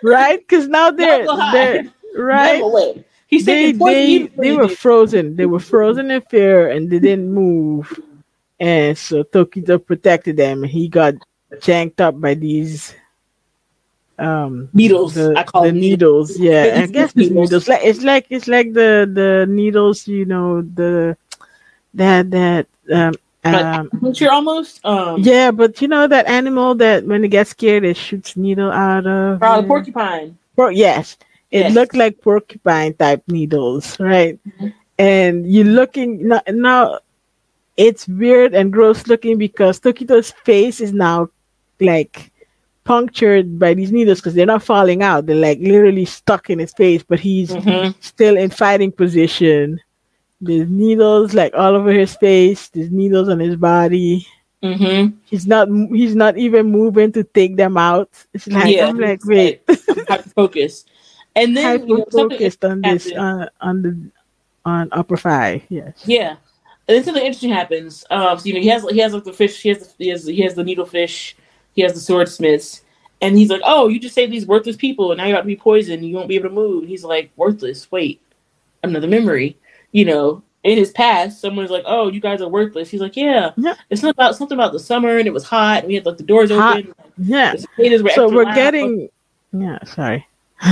[0.02, 0.40] Right?
[0.40, 2.62] Because now they're, they're right.
[2.62, 3.04] Away.
[3.28, 5.36] He's They they they were frozen.
[5.36, 8.00] They were frozen in fear and they didn't move.
[8.60, 10.64] And so Tokito protected them.
[10.64, 11.16] He got
[11.62, 12.94] janked up by these
[14.18, 15.14] um needles.
[15.14, 16.38] the, I call the them needles.
[16.38, 17.52] Yeah, I It's guess needles.
[17.52, 17.68] needles.
[17.68, 20.08] Like it's like it's like the the needles.
[20.08, 21.18] You know the
[21.94, 24.86] that that um um acupuncture almost.
[24.86, 28.72] Um, yeah, but you know that animal that when it gets scared it shoots needle
[28.72, 29.42] out of.
[29.44, 29.68] it?
[29.68, 30.38] porcupine.
[30.56, 31.18] Por- yes,
[31.52, 31.74] it Yes.
[31.74, 34.40] looked like porcupine type needles, right?
[34.48, 34.74] Mhm.
[34.98, 37.00] And you're looking now, now,
[37.78, 41.30] it's weird and gross looking because Tokito's face is now
[41.82, 42.32] like
[42.84, 46.74] punctured by these needles because they're not falling out; they're like literally stuck in his
[46.74, 47.04] face.
[47.04, 47.96] But he's Mhm.
[48.02, 49.80] still in fighting position.
[50.42, 52.70] There's needles like all over his face.
[52.70, 54.26] There's needles on his body.
[54.64, 55.14] Mhm.
[55.26, 55.68] He's not.
[55.92, 58.10] He's not even moving to take them out.
[58.34, 59.62] It's like Yeah, I'm like, wait.
[60.08, 60.86] Hyper focus.
[61.36, 63.98] And then you know, focused on this uh, on the
[64.66, 65.62] on upper five.
[65.70, 66.04] Yes.
[66.06, 66.36] Yeah.
[66.88, 68.04] And then something interesting happens.
[68.10, 70.10] Um, so you know he has he has like the fish, he has the, he
[70.10, 71.36] has he has the needlefish,
[71.80, 72.84] he has the swordsmiths,
[73.22, 75.48] and he's like, "Oh, you just saved these worthless people, and now you're about to
[75.48, 76.06] be poisoned.
[76.06, 77.90] You won't be able to move." He's like, "Worthless?
[77.90, 78.20] Wait,
[78.84, 79.56] another memory."
[79.94, 83.52] You know, in his past, someone's like, "Oh, you guys are worthless." He's like, "Yeah,
[83.56, 83.76] Yeah.
[83.90, 86.18] it's not about something about the summer, and it was hot, and we had like
[86.18, 86.80] the doors Hot.
[86.80, 86.94] open.
[87.18, 87.56] Yeah.
[88.14, 89.08] So we're loud." getting.
[89.54, 89.82] Yeah.
[89.86, 90.28] Sorry.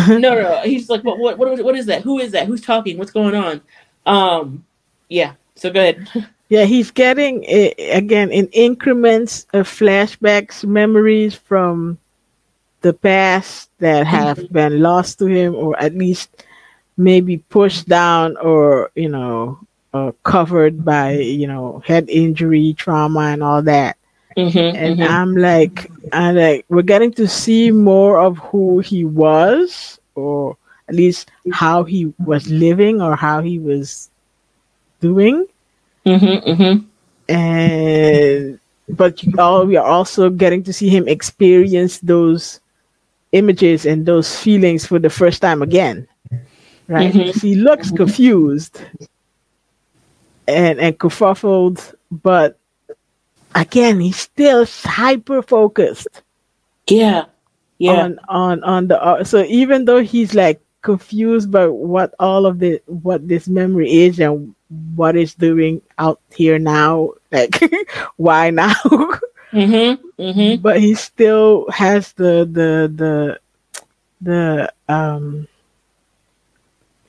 [0.10, 0.62] no, no, no.
[0.66, 2.02] He's like, what, what, what, what is that?
[2.02, 2.46] Who is that?
[2.46, 2.98] Who's talking?
[2.98, 3.62] What's going on?
[4.06, 4.66] Um,
[5.08, 5.36] yeah.
[5.56, 6.10] So go ahead.
[6.50, 11.98] Yeah, he's getting again in increments of flashbacks, memories from
[12.82, 16.46] the past that have been lost to him, or at least
[16.96, 19.60] maybe pushed down, or you know,
[19.94, 23.98] uh, covered by you know head injury, trauma, and all that.
[24.38, 30.00] Mm-hmm, and I'm like, I like, we're getting to see more of who he was,
[30.16, 30.56] or
[30.88, 34.12] at least how he was living, or how he was
[35.02, 35.46] doing,
[36.08, 36.86] mm-hmm, mm-hmm.
[37.34, 42.60] and but you all we are also getting to see him experience those
[43.32, 46.08] images and those feelings for the first time again,
[46.88, 47.14] right?
[47.14, 47.42] Mhm.
[47.42, 48.82] He looks confused
[50.48, 52.58] and and kerfuffled, but
[53.56, 56.22] again, he's still hyper focused
[56.90, 57.26] Yeah.
[57.80, 58.06] Yeah.
[58.06, 62.60] on on on the uh, so even though he's like confused by what all of
[62.64, 64.56] the what this memory is and
[64.96, 67.60] what it's doing out here now like
[68.18, 68.74] why now
[69.54, 69.96] mm-hmm.
[70.22, 70.62] Mm-hmm.
[70.62, 72.72] but he still has the the
[73.02, 73.14] the
[74.22, 75.48] the um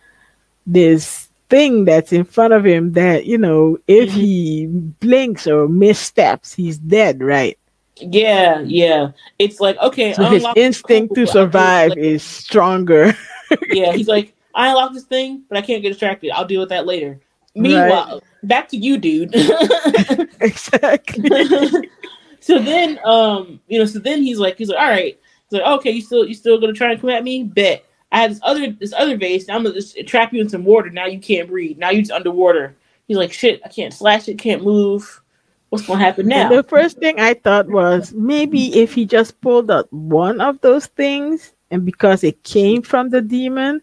[0.65, 4.13] this thing that's in front of him that you know if Mhm.
[4.13, 4.67] he
[4.99, 7.57] blinks or missteps he's dead right
[7.99, 8.61] Yeah.
[8.61, 9.11] Yeah.
[9.39, 10.13] It's like okay.
[10.13, 13.17] so his instinct to but I can't survive get- is stronger
[13.69, 13.93] yeah.
[13.93, 16.31] He's like, I unlocked this thing, but I can't get distracted.
[16.31, 17.19] I'll deal with that later.
[17.55, 19.31] Meanwhile, back to you, dude.
[20.41, 21.89] exactly
[22.47, 25.19] so then, um, you know, so then he's like, he's like, all right.
[25.49, 27.43] He's like, okay, you still, you still gonna try and come at me?
[27.43, 27.83] Bet.
[28.11, 29.47] I have this other, this other vase.
[29.47, 30.89] Now I'm gonna just trap you in some water.
[30.89, 31.77] Now you can't breathe.
[31.77, 32.75] Now you're just underwater.
[33.07, 35.21] He's like, shit, I can't slash it, can't move.
[35.69, 36.41] What's gonna happen now?
[36.41, 40.59] And the first thing I thought was maybe if he just pulled out one of
[40.61, 43.81] those things, and because it came from the demon,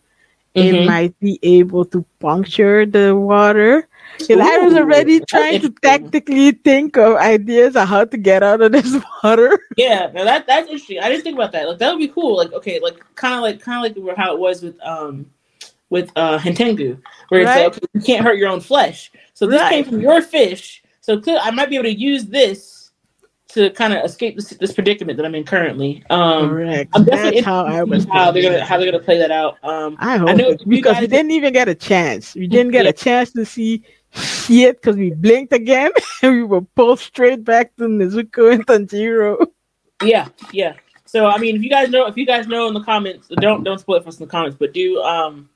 [0.55, 0.87] it Mhm.
[0.87, 3.89] might be able to puncture the water.
[4.29, 8.63] And I was already trying to tactically think of ideas of how to get out
[8.63, 9.59] of this water.
[9.77, 11.01] Yeah, now that that's interesting.
[11.01, 11.69] I didn't think about that.
[11.69, 12.37] Like that would be cool.
[12.37, 15.27] Like okay, like kind of like kind of like how it was with um
[15.91, 19.11] with uh Hantengu, where it's like okay, you can't hurt your own flesh.
[19.35, 19.71] So this Right.
[19.71, 20.84] came from your fish.
[21.05, 22.91] So I might be able to use this
[23.49, 26.03] to kind of escape this this predicament that I'm in currently.
[26.09, 26.91] Um, Correct.
[26.95, 28.07] I'm definitely That's how I was.
[28.07, 29.63] how they're gonna how they're gonna play that out.
[29.63, 32.35] Um, I hope know it, you because guys- we didn't even get a chance.
[32.35, 32.91] We didn't get Yeah.
[32.91, 33.83] a chance to see
[34.15, 35.93] shit because we blinked again
[36.23, 39.47] and we were pulled straight back to Nezuko and Tanjiro.
[40.03, 40.73] Yeah, yeah.
[41.05, 43.63] So I mean, if you guys know, if you guys know in the comments, don't
[43.63, 45.51] don't spoil it for us in the comments, but do um,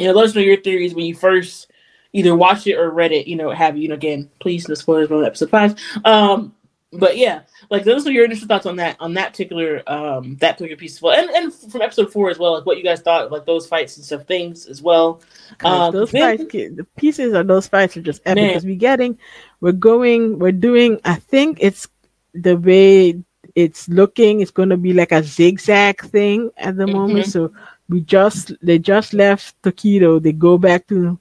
[0.00, 1.69] you know, let us know your theories when you first
[2.12, 3.26] either watched it or read it.
[3.26, 5.76] You know, have you, know, again, please no spoilers on episode five.
[6.04, 6.54] Um,
[6.92, 10.58] but yeah, like those are your initial thoughts on that on that particular um that
[10.58, 13.00] particular piece as well, and and from episode four as well, like what you guys
[13.00, 15.22] thought, like those fights and stuff, things as well.
[15.62, 19.18] Um, those fights, the pieces of those fights are just epic because we're getting,
[19.60, 21.00] we're going, we're doing.
[21.04, 21.86] I think it's
[22.34, 23.22] the way
[23.54, 24.40] it's looking.
[24.40, 26.96] It's going to be like a zigzag thing at the mm-hmm.
[26.96, 27.26] moment.
[27.26, 27.52] So
[27.88, 30.20] we just they just left Tokito.
[30.20, 31.20] They go back to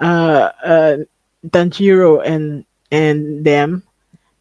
[0.00, 0.96] uh uh
[1.46, 3.82] Tanjiro and and them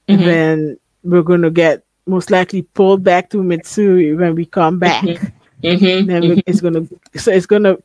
[0.09, 0.23] mm-hmm.
[0.23, 5.03] then we're to get most likely pulled back to Mitsuri when we come back.
[5.03, 5.67] Mm-hmm.
[5.67, 6.07] mm-hmm.
[6.07, 6.39] Then mm-hmm.
[6.45, 7.81] it's to, so it's to,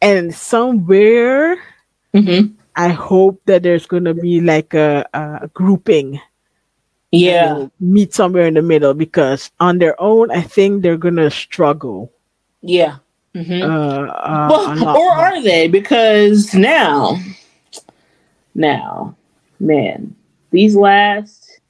[0.00, 1.56] and somewhere,
[2.14, 2.54] mm-hmm.
[2.76, 6.20] I hope that there's to be like a, a grouping.
[7.10, 7.66] Yeah.
[7.80, 12.12] Meet somewhere in the middle because on their own, I think they're to struggle.
[12.60, 12.98] Yeah.
[13.36, 13.70] Mm-hmm.
[13.70, 15.68] Uh, uh, well, or are they?
[15.68, 17.18] Because now,
[18.54, 19.14] now,
[19.60, 20.16] man,
[20.52, 21.60] these last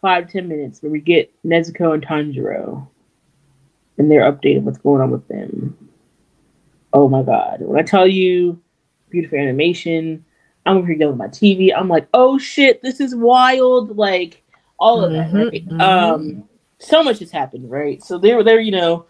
[0.00, 2.86] five ten minutes where we get Nezuko and Tanjiro
[3.98, 5.76] and their update of what's going on with them.
[6.92, 7.62] Oh my god!
[7.62, 8.62] When I tell you,
[9.10, 10.24] beautiful animation,
[10.64, 11.72] I'm over here yelling my TV.
[11.76, 13.96] I'm like, oh shit, this is wild!
[13.96, 14.44] Like
[14.78, 15.44] all of mm-hmm, that.
[15.44, 15.68] Right?
[15.68, 15.80] Mm-hmm.
[15.80, 16.48] Um,
[16.78, 18.00] so much has happened, right?
[18.04, 19.06] So they were there, you know.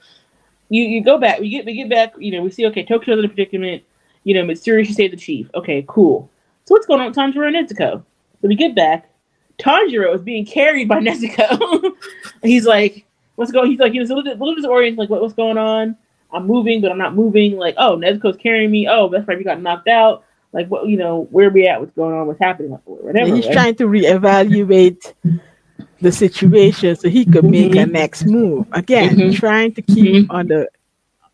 [0.73, 3.19] You, you go back, we get we get back, you know, we see okay, Tokyo's
[3.19, 3.83] in a predicament,
[4.25, 5.51] you know, Mitsuri should save the chief.
[5.55, 6.31] Okay, cool.
[6.65, 8.03] So what's going on with Tanjiro and Nezuko?
[8.41, 9.11] So we get back,
[9.59, 11.93] Tanjiro is being carried by Nezuko.
[12.43, 13.05] he's like,
[13.35, 13.71] what's going?
[13.71, 15.95] He's like, he was a little, little disoriented, like, what, what's going on?
[16.33, 17.59] I'm moving, but I'm not moving.
[17.59, 18.89] Like, oh, Nezuko's carrying me.
[18.89, 20.25] Oh, that's right, we got knocked out.
[20.55, 21.81] Like, what, you know, where are we at?
[21.81, 22.27] What's going on?
[22.27, 22.71] What's happening?
[22.87, 23.35] Whatever.
[23.35, 23.53] He's right?
[23.53, 25.13] trying to reevaluate
[26.03, 27.79] the situation so he could make mm-hmm.
[27.79, 28.67] a next move.
[28.73, 29.33] Again, mm-hmm.
[29.33, 30.31] trying to keep mm-hmm.
[30.31, 30.69] on the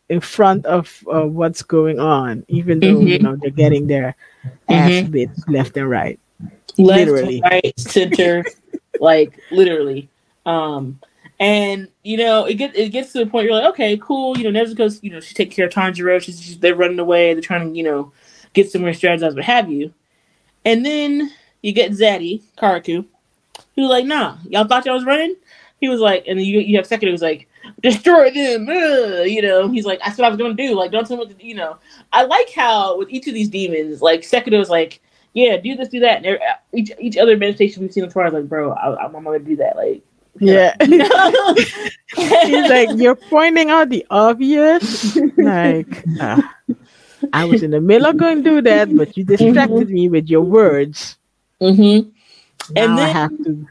[0.09, 3.25] in front of uh, what's going on, even though you mm-hmm.
[3.25, 4.15] know they're getting their
[4.69, 5.11] ass mm-hmm.
[5.11, 6.19] bits left and right
[6.79, 7.43] left, literally.
[7.43, 8.45] right, center,
[9.01, 10.09] like literally.
[10.47, 11.01] Um,
[11.41, 14.37] and you know, it gets it gets to the point you're like, okay, cool.
[14.39, 16.21] You know, Nezuko's, you know, she take care of Tanjiro.
[16.21, 17.33] She's, she's they're running away.
[17.35, 18.13] They're trying to, you know,
[18.55, 19.93] get somewhere, strategize, what have you.
[20.65, 23.07] And then you get Zaddy Karaku,
[23.79, 25.37] who's like, nah, y'all thought y'all was running.
[25.81, 27.09] He was like, and you you have second.
[27.09, 27.49] It was like,
[27.81, 28.67] destroy them.
[28.69, 30.75] You know, he's like, that's what I was gonna do.
[30.75, 31.79] Like, don't tell me what to, you know.
[32.13, 35.01] I like how with each of these demons, like second, was like,
[35.33, 36.27] yeah, do this, do that.
[36.27, 36.41] And
[36.73, 39.55] each each other meditation we've seen as far as like, bro, I, am gonna do
[39.55, 39.77] that.
[39.77, 40.03] Like,
[40.41, 40.75] yeah.
[42.17, 45.17] He's like, you're pointing out the obvious.
[45.37, 46.43] like, uh,
[47.33, 49.95] I was in the middle of going to do that, but you distracted mm-hmm.
[49.95, 51.17] me with your words.
[51.61, 52.11] Mm-hmm.
[52.77, 53.67] And then I have to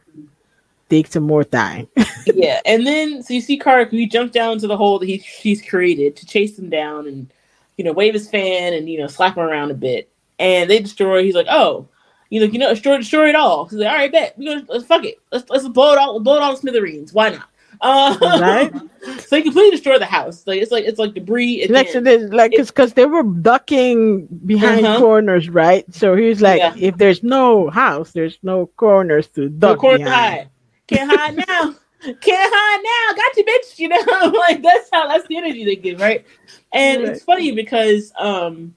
[0.89, 1.87] take some more time.
[2.25, 5.17] yeah, and then so you see Karaku, he jumps down into the hole that he
[5.17, 7.31] he's created to chase him down and
[7.77, 10.79] you know wave his fan and you know slap him around a bit and they
[10.79, 11.23] destroy.
[11.23, 11.87] He's like, oh,
[12.29, 13.65] you know, you know, destroy, destroy it all.
[13.65, 15.19] He's like, all right, bet we gonna let's fuck it.
[15.31, 17.13] Let's let's blow it all, blow it all to smithereens.
[17.13, 17.49] Why not?
[17.81, 18.73] Uh, right.
[19.19, 20.45] so he completely destroyed the house.
[20.47, 21.67] Like it's like it's like debris.
[21.69, 24.99] Like, so like it's because they were ducking behind uh-huh.
[24.99, 25.85] corners, right?
[25.93, 26.73] So he's like, yeah.
[26.77, 30.09] if there's no house, there's no corners to duck no behind.
[30.09, 30.49] Hide.
[30.87, 31.75] Can't hide now.
[32.21, 33.15] Can't hide now.
[33.15, 33.79] Got you, bitch.
[33.79, 36.25] You know, like that's how that's the energy they give, right?
[36.73, 37.11] And right.
[37.11, 38.75] it's funny because um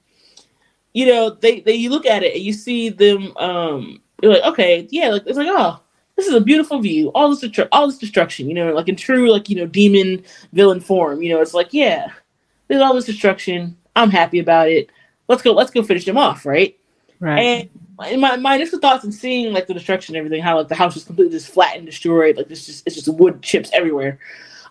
[0.93, 4.43] you know, they, they you look at it and you see them um you're like,
[4.43, 5.80] okay, yeah, like it's like, oh,
[6.21, 7.09] this is a beautiful view.
[7.15, 10.23] All this detru- all this destruction, you know, like in true like, you know, demon
[10.53, 12.11] villain form, you know, it's like, yeah,
[12.67, 13.75] there's all this destruction.
[13.95, 14.91] I'm happy about it.
[15.27, 16.77] Let's go, let's go finish them off, right?
[17.19, 17.69] Right.
[17.97, 20.75] And my, my initial thoughts in seeing like the destruction and everything, how like the
[20.75, 24.19] house was completely just flat and destroyed, like this just it's just wood chips everywhere.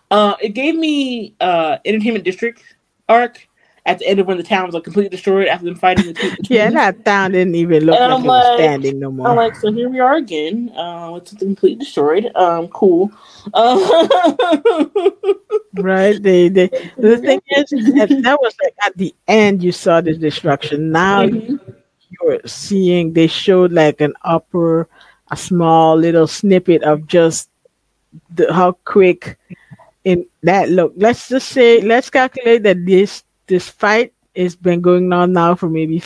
[0.09, 2.63] Uh, it gave me uh Entertainment District
[3.09, 3.45] arc
[3.85, 6.13] at the end of when the town was like completely destroyed after them fighting the
[6.43, 6.53] two.
[6.53, 9.27] yeah, that town didn't even look like, like, it was standing no more.
[9.27, 10.71] I'm like, so here we are again.
[10.75, 12.31] Uh, it's completely destroyed.
[12.35, 13.11] Um, cool.
[13.53, 13.75] Uh,
[15.77, 16.21] right.
[16.21, 16.67] They, they.
[16.97, 20.91] The thing is, that was like at the end you saw this destruction.
[20.91, 21.55] Now mm-hmm.
[22.21, 24.87] you're seeing they showed like an upper,
[25.31, 27.49] a small little snippet of just
[28.35, 29.39] the, how quick
[30.03, 30.93] in that look.
[30.97, 35.69] Let's just say, let's calculate that this this fight has been going on now for
[35.69, 36.01] maybe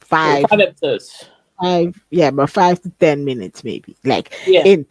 [0.00, 1.26] five, five episodes.
[1.60, 3.94] Five, yeah, but five to ten minutes, maybe.
[4.02, 4.64] Like yeah.
[4.64, 4.86] in,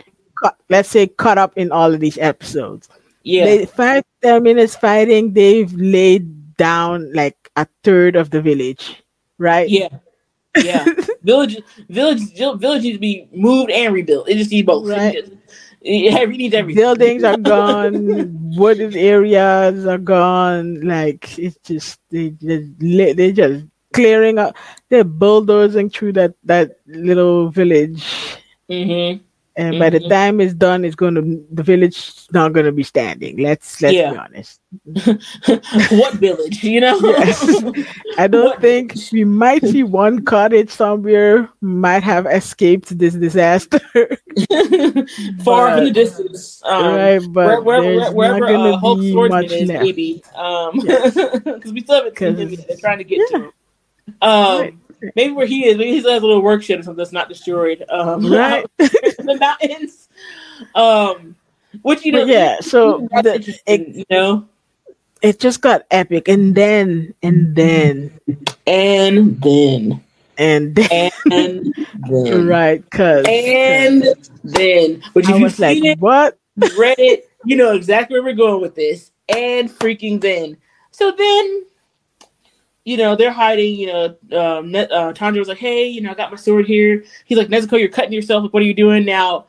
[0.69, 2.87] let's say, caught up in all of these episodes.
[3.23, 5.33] Yeah, they, five ten minutes fighting.
[5.33, 9.01] They've laid down like a third of the village,
[9.39, 9.67] right?
[9.67, 9.89] Yeah,
[10.55, 10.85] yeah.
[11.23, 11.57] village,
[11.89, 14.29] village, village needs to be moved and rebuilt.
[14.29, 14.87] It just needs both.
[14.87, 15.25] Right.
[15.81, 16.81] Yeah, needs everything.
[16.81, 18.55] Buildings are gone.
[18.55, 20.81] wooded areas are gone.
[20.81, 24.55] Like it's just they just they just clearing up.
[24.89, 28.03] They're bulldozing through that that little village.
[28.69, 29.23] Mm-hmm.
[29.59, 32.83] And by the time it's done, it's going to the village not going to be
[32.83, 33.37] standing.
[33.37, 34.11] Let's let's Yeah.
[34.13, 34.59] be honest.
[35.91, 36.63] what village?
[36.63, 36.97] You know?
[37.01, 37.43] Yes.
[38.17, 43.79] I don't What think we might see one cottage somewhere might have escaped this disaster.
[45.43, 46.61] Far in the distance.
[46.63, 48.45] Um, right, but where, where, where, wherever
[48.79, 49.83] uh, be Swordsman is, left.
[49.83, 50.23] maybe.
[50.35, 51.13] Um, Yes.
[51.43, 52.67] because we still haven't seen him yet.
[52.67, 53.37] They're trying to get Yeah.
[53.37, 53.51] to him.
[54.21, 54.75] Um, Right.
[55.15, 57.29] Maybe where he is, maybe he's has a little work shed or something that's not
[57.29, 57.83] destroyed.
[57.89, 58.65] Um, Right.
[58.77, 60.09] the mountains.
[60.75, 61.35] Um,
[61.83, 64.47] which you know, But yeah, so the- interesting, you know,
[65.21, 68.19] It just got epic, and then and then
[68.65, 70.01] and then
[70.37, 71.73] and then and
[72.09, 74.03] then right, cause, and
[74.43, 76.37] then, which I if you've was like, it, what?
[76.77, 79.11] read it, you know exactly where we're going with this.
[79.29, 80.57] And freaking then.
[80.91, 81.65] So then,
[82.89, 86.15] you know, they're hiding, you know, um, uh, Tanjiro was like, hey, you know, I
[86.15, 87.03] got my sword here.
[87.25, 88.41] He's like, Nezuko, you're cutting yourself.
[88.41, 89.45] Like, what are you doing now?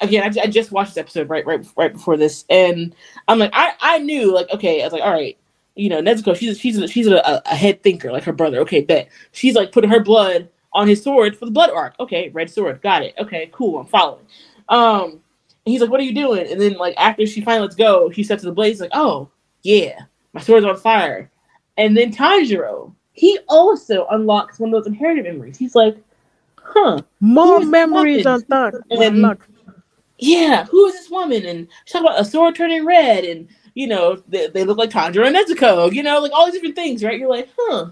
[0.00, 2.92] Again, I, I just watched this episode right, right, right before this, and
[3.28, 5.38] I'm like, I, I knew, like, okay, I was like, all right,
[5.76, 8.58] you know, Nezuko, she's she's a, she's a, a head thinker, like her brother.
[8.62, 11.94] Okay, bet she's like putting her blood on his sword for the blood arc.
[12.00, 13.14] Okay, red sword, got it.
[13.16, 14.26] Okay, cool, I'm following.
[14.68, 15.20] Um,
[15.64, 18.24] he's like, "What are you doing?" And then, like, after she finally lets go, he
[18.24, 19.30] steps to the blaze, like, "Oh,
[19.62, 20.00] yeah,
[20.32, 21.30] my sword's on fire."
[21.76, 25.56] And then Tanjiro, he also unlocks one of those inherited memories.
[25.58, 25.96] He's like,
[26.56, 28.42] "Huh, More memories woman?
[28.90, 29.42] unlocked.
[30.18, 33.86] yeah, who is this woman?" And she talk about a sword turning red, and you
[33.86, 35.92] know, they, they look like Tanjiro and Nezuko.
[35.92, 37.18] You know, like all these different things, right?
[37.18, 37.90] You're like, "Huh,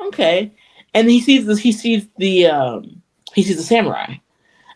[0.00, 0.52] okay."
[0.94, 1.58] And he sees this.
[1.60, 3.00] He sees the um,
[3.34, 4.14] he sees the samurai.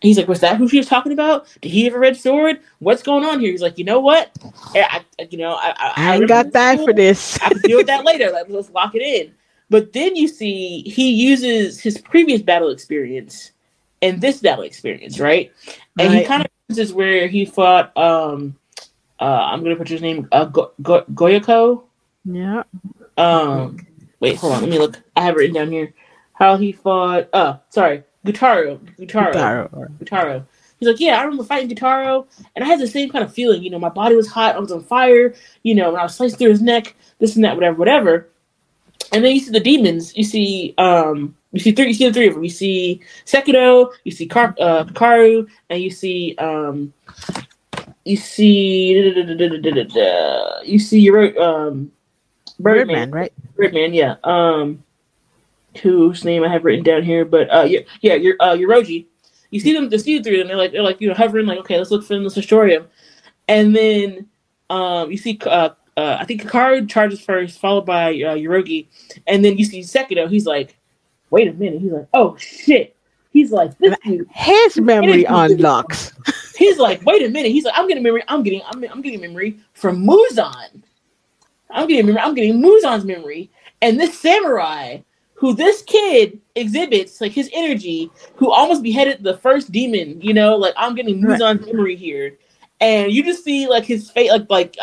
[0.05, 1.46] He's like, "Was that who she was talking about?
[1.62, 2.61] Did he have a red sword?
[2.80, 4.32] What's going on here?" He's like, "You know what?
[4.74, 7.38] I, I you know, I, I, I got time for this.
[7.40, 8.30] I can deal with that later.
[8.32, 9.34] Like, let's lock it in.
[9.70, 13.52] But then you see he uses his previous battle experience
[14.02, 15.52] and this battle experience, right?
[15.98, 17.96] And he kind of uses where he fought.
[17.96, 18.57] um
[19.20, 21.84] uh I'm gonna put his name uh, Go- Go- Goyoko.
[22.24, 22.64] yeah.
[23.16, 23.86] Um,
[24.20, 24.61] wait, hold on.
[24.62, 25.00] Let me look.
[25.16, 25.94] I have it written down here.
[26.34, 27.28] How he fought.
[27.32, 28.79] Oh, sorry, Gyutaro.
[28.99, 29.99] Gyutaro.
[29.99, 30.47] Gyutaro.
[30.79, 33.62] He's like, yeah, I remember fighting Gyutaro, and I had the same kind of feeling.
[33.62, 35.35] You know, my body was hot, I was on fire.
[35.62, 38.29] You know, when I was slicing through his neck, this and that, whatever, whatever.
[39.12, 40.16] And then you see the demons.
[40.16, 41.89] You see, um, you see three.
[41.89, 42.45] You see the three of them.
[42.45, 43.93] You see Sekido.
[44.05, 46.93] You see Car- uh, Karu, and you see, um,
[48.05, 48.93] you see,
[50.64, 51.93] you see your um,
[52.59, 52.87] Birdman.
[52.87, 53.33] Birdman, right?
[53.57, 54.16] Birdman, yeah.
[54.25, 54.83] Um,
[55.83, 59.07] whose name I have written down here, but uh, yeah, yeah, you're uh, Urogi.
[59.51, 60.49] You see them, the see through them.
[60.49, 62.70] They're like, they're like, you know, hovering, like, okay, let's look for them, let's destroy
[62.70, 62.89] them.
[63.47, 64.27] And then,
[64.70, 68.89] um, you see, uh, uh, I think Kakaru charges first, followed by uh, Urogi,
[69.27, 70.29] and then you see Sekido.
[70.29, 70.77] He's like,
[71.31, 71.81] wait a minute.
[71.81, 72.97] He's like, oh shit.
[73.31, 74.29] He's like, this dude.
[74.31, 76.12] His memory unlocks.
[76.57, 77.51] He's like, wait a minute.
[77.51, 78.22] He's like, I'm getting memory.
[78.29, 80.83] I'm getting, I'm, I'm getting memory from Muzan.
[81.70, 82.22] I'm getting memory.
[82.22, 83.51] I'm getting Muzan's memory,
[83.83, 84.99] and this samurai,
[85.45, 90.18] who this kid exhibits, like his energy, who almost beheaded the first demon.
[90.22, 91.38] You know, like I'm getting Right.
[91.38, 92.38] Muzan's memory here,
[92.80, 94.76] and you just see like his face, like like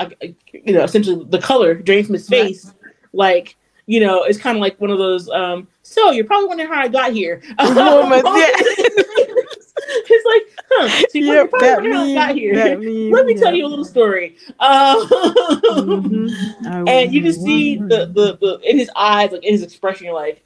[0.53, 2.43] you know, essentially the color drained from his Right.
[2.43, 2.74] face,
[3.12, 3.55] like.
[3.88, 5.28] You know, it's kind of like one of those.
[5.30, 7.41] Um, so you're probably wondering how I got here.
[7.59, 8.45] Moments, yeah.
[8.55, 10.88] it's like, huh?
[11.09, 12.55] So you're Yep, probably that wondering how I got here.
[12.55, 12.80] That.
[13.12, 14.38] Let me tell you a little story.
[14.59, 16.88] Um, Mhm.
[16.88, 20.14] And you just see the, the the in his eyes, like in his expression, you're
[20.16, 20.41] like,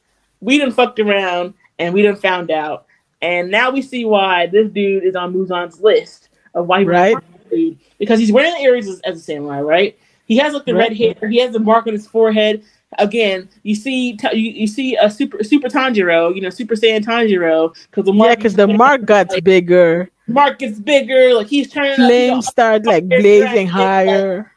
[0.46, 2.86] we done fucked around and we done found out,
[3.22, 7.18] and now we see why this dude is on Muzan's list of why he Right.
[7.50, 9.98] dude because he's wearing the earrings as, as a samurai, right?
[10.26, 10.90] He has like the Right.
[10.90, 12.64] red hair, he has the mark on his forehead.
[12.98, 17.74] Again, you see, you, you see a super super Tanjiro, you know, Super Saiyan Tanjiro,
[17.90, 20.10] because the Yeah, mark, because the mark got like, bigger.
[20.28, 24.52] mark gets bigger, like he's turning up, he's all- Flames start like blazing higher.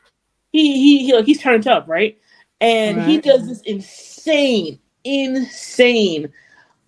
[0.53, 2.17] he he, he like he's turned up, right?
[2.61, 6.33] And he does this insane, insane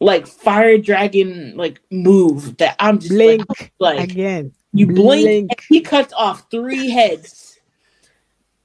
[0.00, 4.52] like fire dragon like move that I'm just Blink like, like again.
[4.72, 5.50] you blink, blink.
[5.50, 7.58] and he cuts off three heads.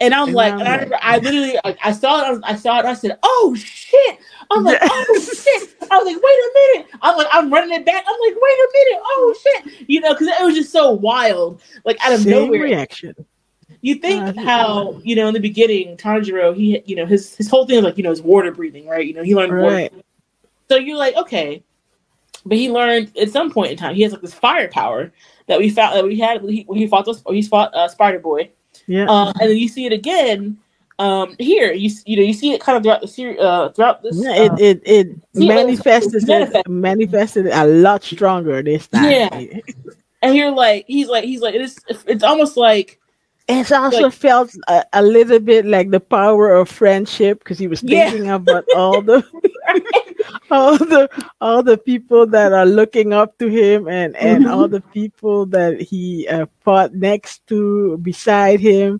[0.02, 2.32] And I'm And like, I'm and I, remember, I literally, like, I saw it, I,
[2.32, 4.20] was- I saw it, I said, "Oh shit!"
[4.52, 6.52] I'm like, "Oh shit!" I was like, "Wait a
[6.84, 8.04] minute!" I'm like, I'm running it back.
[8.06, 9.89] I'm like, "Wait a minute!" Oh shit!
[9.89, 12.60] You know, because it was just so wild, like out of Same nowhere.
[12.62, 13.16] reaction.
[13.86, 17.48] You think Uh, how you know in the beginning, Tanjiro, he you know his his
[17.48, 19.06] whole thing is like you know his water breathing, right?
[19.06, 19.76] You know he learned water.
[19.76, 19.94] Right.
[20.70, 21.64] So you're like, okay,
[22.48, 25.12] but he learned at some point in time he has like this fire power
[25.46, 27.88] that we found that we had when he, when he fought those he fought uh,
[27.88, 28.50] Spider Boy.
[28.88, 29.06] Yeah.
[29.06, 30.58] Uh, and then you see it again
[30.98, 34.02] um here you you know you see it kind of throughout the series uh throughout
[34.02, 36.70] this yeah, it uh, it, it see, it manifested manifested.
[36.70, 39.12] manifested a lot stronger this time.
[39.12, 39.60] Yeah.
[40.24, 41.78] and you're like he's like he's like it's
[42.08, 43.00] it's almost like
[43.48, 47.68] It's also Like- felt a, a little bit like the power of friendship because he
[47.68, 48.10] was Yeah.
[48.10, 49.22] thinking about all the
[50.52, 51.10] all the
[51.41, 54.52] all the people that are looking up to him and and Mhm.
[54.52, 59.00] all the people that he uh, fought next to beside him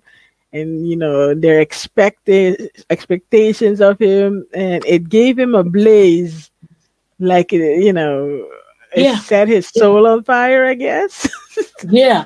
[0.54, 6.52] and you know their expected expectations of him and it gave him a blaze
[7.20, 8.46] like it, you know
[8.94, 9.18] it Yeah.
[9.20, 11.28] set his soul on fire i guess
[11.90, 12.26] Yeah,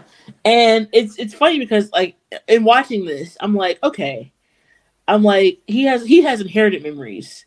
[0.50, 2.16] and it's it's funny because like
[2.48, 4.32] in watching this, I'm like, okay,
[5.08, 7.46] I'm like he has he has inherited memories.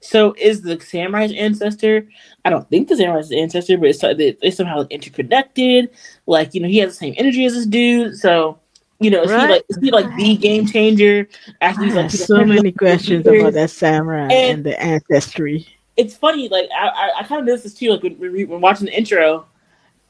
[0.00, 2.08] So is the samurai's ancestor?
[2.44, 5.90] I don't think the samurai's ancestor, but it's it's somehow interconnected.
[6.26, 8.18] Like you know, he has the same energy as this dude.
[8.18, 8.58] So
[9.00, 11.28] you know, is he like is he like the game changer?
[11.60, 16.48] After he's like so many questions about that samurai And- and the ancestry it's funny.
[16.48, 17.90] Like I, I, I kind of noticed this too.
[17.90, 19.46] Like when, when watching the intro,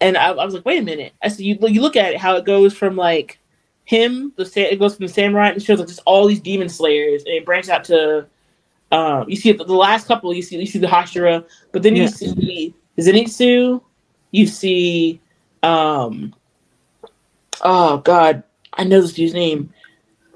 [0.02, 1.14] and I, I was like, wait a minute.
[1.22, 3.38] I said, you you look at it how it goes from like
[3.84, 6.68] him, the it goes from the samurai and it shows like just all these demon
[6.68, 8.26] slayers, and it branches out to.
[8.90, 10.34] Um, you see the, the last couple.
[10.34, 12.08] You see you see the Hashira, but then you Yeah.
[12.08, 13.80] see Zenitsu.
[14.32, 15.20] You see,
[15.62, 16.34] um,
[17.62, 18.42] oh god,
[18.72, 19.72] I know this dude's name.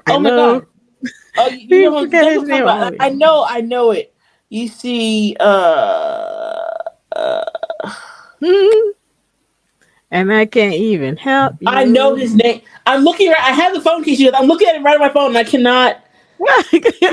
[0.06, 0.66] I oh my god.
[1.38, 2.96] Oh, you, You you know, forget his name already.
[2.98, 4.14] I know, I know it.
[4.48, 6.64] You see, uh,
[7.12, 7.44] uh
[8.42, 8.90] Hmm.
[10.10, 11.68] And I can't even help you.
[11.68, 12.62] I know his name.
[12.86, 13.38] I'm looking right.
[13.40, 14.20] I have the phone case.
[14.34, 16.02] I'm looking at it right on my phone, and I cannot.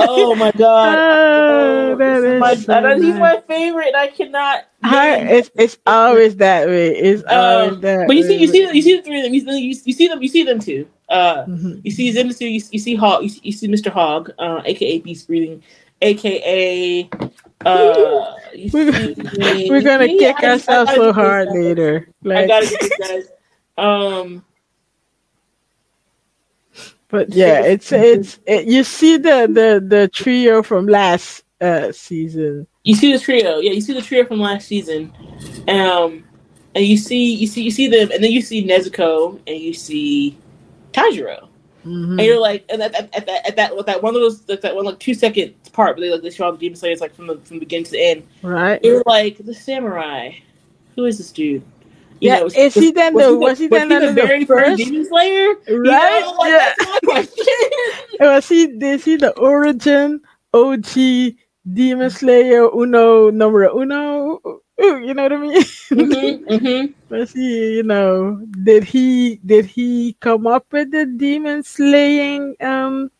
[0.00, 0.98] Oh my god!
[1.00, 4.64] Oh, that is is my, so I he's my favorite, and I cannot.
[4.82, 6.94] I- it's it's always that way.
[6.94, 8.06] It's always Um, that.
[8.06, 9.32] but you see, you see, you see the three of them.
[9.34, 10.20] You see, you, you see them.
[10.22, 10.86] You see them too.
[11.08, 11.80] Uh, Mhm.
[11.84, 12.42] you see Zenitsu.
[12.52, 13.22] You, you see Hog.
[13.22, 13.90] You see, you see Mr.
[13.90, 15.62] Hog, uh, aka Beast Breathing,
[16.02, 17.08] aka.
[17.64, 18.34] Uh,
[18.72, 22.08] We're- see- We're gonna Yeah, kick ourselves so hard later.
[22.24, 23.28] I gotta get guys.
[23.76, 24.44] Um,
[27.08, 32.66] but yeah, it's it's it, you see the the the trio from last uh season.
[32.84, 33.58] you see the trio.
[33.58, 35.12] Yeah, you see the trio from last season.
[35.68, 36.24] Um,
[36.76, 39.72] and you see, you see, you see them, and then you see Nezuko, and you
[39.72, 40.36] see
[40.92, 41.46] Tanjiro,
[41.86, 42.10] Mhm.
[42.18, 44.46] and you're like, and at, at, at that, at that, with that one of those,
[44.48, 46.76] like that one like two second part, where they like they show all the demon
[46.76, 48.22] slayers like from the from the beginning to the end.
[48.42, 48.80] Right?
[48.82, 50.32] You're like the samurai.
[50.96, 51.62] Who is this dude?
[52.20, 54.78] Yeah, was- is he then was the- he was he then he the very first
[54.78, 55.54] demon slayer?
[55.68, 56.20] You Right?
[56.22, 56.72] know, like, yeah.
[56.78, 57.54] That's my question.
[58.20, 60.20] Was he is he the origin
[60.54, 61.34] OG
[61.74, 64.38] Demon Slayer Uno number uno?
[64.80, 65.62] Ooh, You know what I mean?
[65.90, 66.94] Mhm, mhm.
[67.10, 73.10] Was he, you know, did he did he come up with the demon slaying um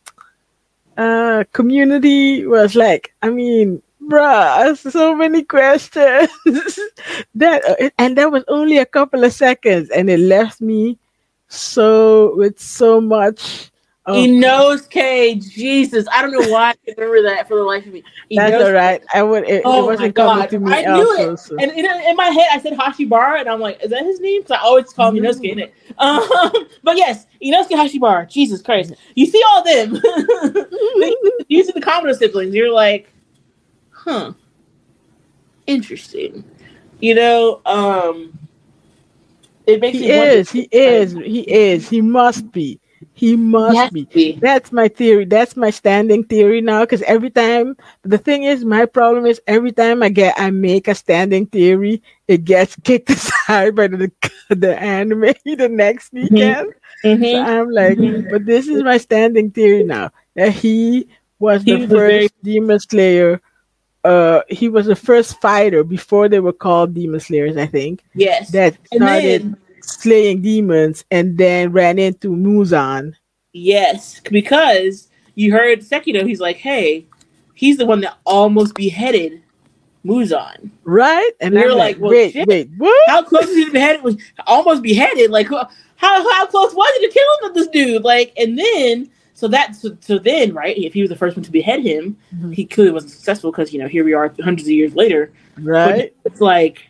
[0.96, 2.46] uh community?
[2.46, 6.30] Was like, I mean, bruh, so many questions.
[7.34, 10.98] that uh, and that was only a couple of seconds, and it left me
[11.48, 13.70] so with so much.
[14.06, 17.92] Of, Inosuke, Jesus, I don't know why I can remember that for the life of
[17.94, 18.02] me.
[18.30, 19.02] that's all right.
[19.14, 19.44] I would.
[19.48, 20.50] It, Oh it my wasn't coming God.
[20.50, 21.32] to me I knew also.
[21.32, 21.38] it.
[21.38, 24.20] so- And in, in my head, I said Hashibira, and I'm like, is that his
[24.20, 24.42] name?
[24.42, 25.30] Because I always call him No.
[25.30, 25.74] Inosuke in it.
[25.96, 26.22] Um,
[26.82, 28.28] but yes, Inosuke Hashibira.
[28.28, 29.94] Jesus Christ, you see all them.
[31.48, 32.54] you see the Kamado siblings.
[32.54, 33.10] You're like,
[33.90, 34.34] huh,
[35.66, 36.44] interesting.
[37.00, 38.38] You know, um,
[39.66, 40.50] it makes he me wonder- is.
[40.50, 41.12] He is.
[41.14, 41.88] He is.
[41.88, 42.78] He must be.
[43.16, 44.38] He must Yes, be.
[44.42, 45.24] That's my theory.
[45.24, 46.80] That's my standing theory now.
[46.80, 50.88] Because every time, the thing is, my problem is every time I get, I make
[50.88, 54.10] a standing theory, it gets kicked aside by the
[54.50, 56.74] the anime the next weekend.
[57.02, 57.44] So Mhm.
[57.46, 58.30] I'm like, Mhm.
[58.30, 61.06] but this is my standing theory now that he
[61.38, 63.40] was He the was first very- demon slayer.
[64.02, 67.56] Uh, he was the first fighter before they were called demon slayers.
[67.56, 68.50] I think Yes.
[68.50, 69.54] that started
[69.84, 73.14] slaying demons and then ran into Muzan.
[73.52, 77.06] yes, because you heard Sekido, he's like, hey,
[77.54, 79.42] he's the one that almost beheaded
[80.04, 80.70] Muzan.
[80.84, 81.30] Right?
[81.40, 82.46] And You're I'm like, like, well, wait, shit.
[82.46, 83.08] wait, what?
[83.08, 84.02] How close was he to beheaded?
[84.02, 84.16] Was
[84.46, 85.30] almost beheaded?
[85.30, 88.04] Like, how how close was he to killing this dude?
[88.04, 91.42] Like, and then so that so, so then right, if he was the first one
[91.44, 92.54] to behead him, Mhm.
[92.54, 95.32] he clearly wasn't successful because you know here we are hundreds of years later.
[95.56, 96.14] But Right?
[96.24, 96.82] it's like,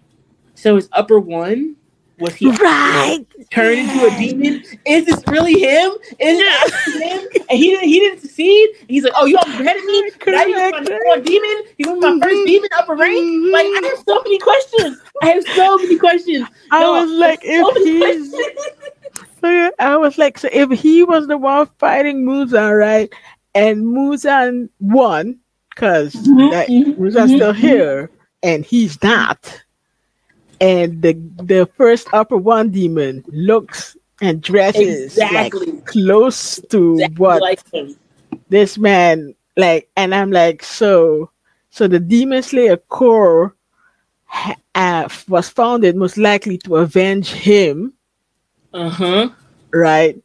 [0.54, 1.76] so his upper one
[2.18, 4.60] Was he right turned into a demon?
[4.86, 5.92] Is this really him?
[6.18, 6.54] Is it
[7.02, 7.20] him?
[7.48, 8.70] And he didn't he didn't succeed.
[8.88, 10.04] He's like, oh, you almost beheaded me.
[10.30, 11.62] Now you want my demon?
[11.78, 13.26] You want my first demon upper rank?
[13.50, 14.98] Like I have so many questions.
[15.22, 16.48] I have so many questions.
[16.70, 18.40] I No, was like, I so if many he's.
[19.78, 23.12] I was like, so if he was the one fighting Muzan, right,
[23.54, 25.40] and Muzan won,
[25.70, 27.54] because Mhm, that mhm, Muzan's still mhm.
[27.54, 28.10] here,
[28.42, 29.63] and he's not,
[30.60, 35.66] and the the first upper one demon looks and dresses Exactly.
[35.72, 37.60] like close to Exactly what like
[38.48, 41.30] this man like and i'm like so
[41.70, 43.54] so the demon slayer corps
[44.74, 47.92] uh, was founded most likely to avenge him.
[48.72, 49.28] Uh huh.
[49.72, 50.16] right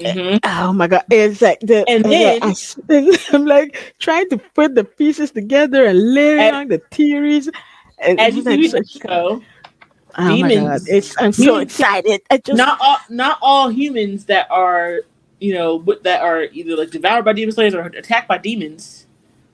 [0.00, 1.04] hmm oh my god.
[1.10, 2.54] It's like the And then- like,
[2.90, 7.48] I i'm like trying to put the pieces together and layering And- the theories.
[8.00, 9.00] And As you like see, such-
[10.16, 13.68] Oh my god demons- it's i'm so demons- excited i just not all not all
[13.68, 15.00] humans that are
[15.40, 19.06] you know that are either like devoured by demon slayers or attacked by demons.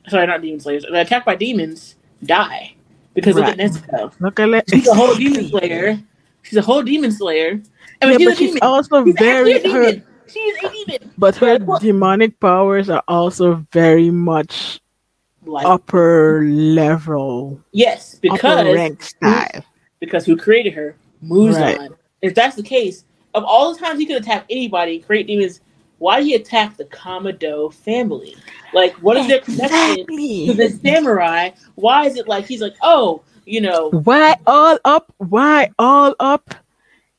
[0.09, 0.83] Sorry, not demon slayers.
[0.85, 2.75] That are attacked by demons die
[3.15, 3.57] because Right.
[3.59, 4.13] look at Nezuko.
[4.21, 4.65] look at that.
[4.71, 6.01] She's a whole demon slayer.
[6.43, 7.61] She's a whole demon slayer.
[8.01, 8.63] I yeah, mean, she's but a she's demon.
[8.63, 10.07] also She's very actually a her demon.
[10.27, 11.11] She a demon.
[11.19, 14.81] but her demonic powers are also very much
[15.45, 19.65] Like upper level, yes, upper because rank style.
[20.05, 21.79] Because who created her moves Right.
[21.79, 21.97] on.
[22.23, 25.61] If that's the case, of all the times he could attack anybody, and create demons,
[25.99, 28.37] why did he attack the Kamado family?
[28.73, 31.51] Like, what is their connection to this samurai?
[31.75, 35.13] Why is it like he's like, oh, you know, Why all up?
[35.19, 36.55] Why all up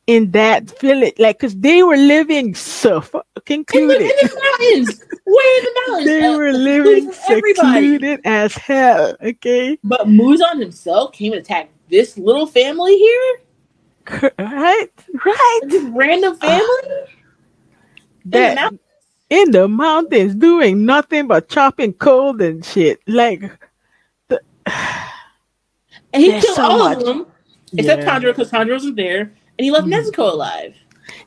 [0.07, 1.15] in that village?
[1.19, 4.01] Like, cause they were living so fucking in the, secluded.
[4.01, 6.05] in the mountains, way in the mountains.
[6.05, 8.17] They uh, were living from everybody.
[8.25, 9.15] as hell.
[9.21, 14.87] Okay, But Muzan himself came and attacked this little family here, right,
[15.25, 15.59] right.
[15.65, 16.65] this random family.
[18.25, 18.79] in the That mountains.
[19.29, 22.99] in the mountains doing nothing but chopping coal and shit.
[23.07, 23.41] Like,
[24.69, 26.97] and he killed so all much.
[26.99, 27.25] of them
[27.77, 28.19] except yeah.
[28.19, 29.93] Tanjiro because Tanjiro wasn't there, and he left Mhm.
[30.11, 30.75] Nezuko alive.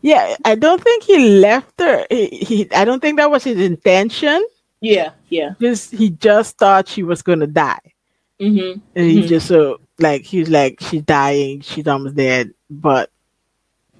[0.03, 2.05] Yeah, I don't think he left her.
[2.11, 4.45] He, he I don't think that was his intention.
[4.81, 5.55] Yeah, yeah.
[5.61, 7.79] Just he just thought she was gonna die.
[8.41, 8.81] Mm-hmm.
[8.97, 9.29] And he Mhm.
[9.29, 13.11] just so like he's like she's dying, she's almost dead, but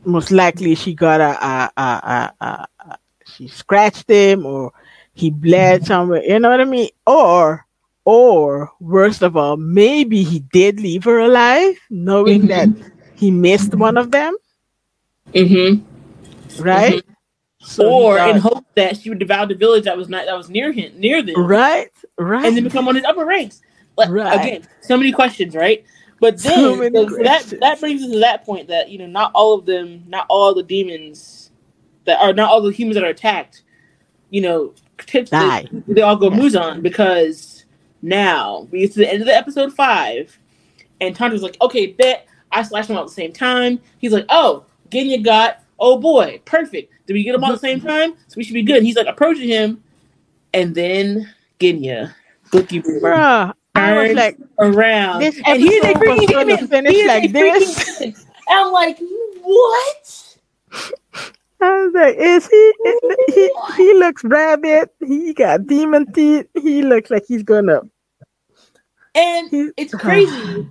[0.05, 4.73] most likely she got a, a, a, a, a, she scratched him or
[5.15, 6.23] he bled somewhere.
[6.23, 6.91] You know what I mean?
[7.07, 7.67] Or
[8.05, 12.49] or worst of all, maybe he did leave her alive, knowing Mhm.
[12.49, 14.35] that he missed one of them,
[15.35, 16.63] Mm-hmm.
[16.63, 17.03] right?
[17.61, 20.37] So or thought- in hope that she would devour the village that was not that
[20.37, 23.61] was near him, near them, right, right, and then become one of his upper ranks.
[23.99, 24.41] Like Right.
[24.41, 25.85] again, so many questions, right?
[26.21, 29.33] But then many so that that brings us to that point that you know not
[29.35, 31.51] all of them, not all the demons
[32.05, 33.63] that are not all the humans that are attacked,
[34.31, 35.69] you know, tips Die.
[35.87, 36.39] they, they all go Yeah.
[36.39, 37.65] Muzan because
[38.01, 40.39] now we get to the end of the episode five,
[41.01, 43.81] and Tandra's like, okay, bet I slashed them all at the same time.
[43.99, 46.93] He's like, oh, Genya got, oh boy, perfect.
[47.07, 47.89] Did we get them all at the same mm-hmm.
[47.89, 48.15] time?
[48.29, 48.79] So we should be good.
[48.79, 49.83] And he's like approaching him,
[50.55, 52.15] and then Genya,
[52.51, 53.53] Bookie bruh.
[53.75, 56.69] I was like, around, This and he's was freaking gonna demon.
[56.69, 57.79] finish He is like this.
[58.01, 58.99] freaking I'm like,
[59.43, 60.37] what?
[61.61, 62.73] I was like, is he?
[63.29, 64.91] He he looks rabbit.
[65.01, 66.47] He got demon teeth.
[66.55, 67.83] He looks like he's gonna.
[69.15, 70.69] And it's crazy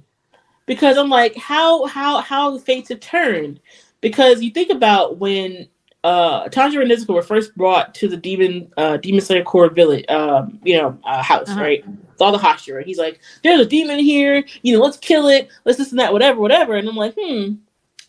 [0.65, 3.59] because I'm like, how how how the fates have turned?
[4.01, 5.67] Because you think about when
[6.07, 10.05] uh Tanjiro and Nezuko were first brought to the demon uh demon slayer corps village
[10.17, 11.61] um you know uh, house Uh-huh.
[11.67, 11.81] right?
[11.87, 12.81] With all the Hashira.
[12.89, 14.35] He's like there's a demon here.
[14.63, 15.43] You know let's kill it.
[15.65, 16.73] Let's this and that whatever whatever.
[16.77, 17.55] And I'm like hmm.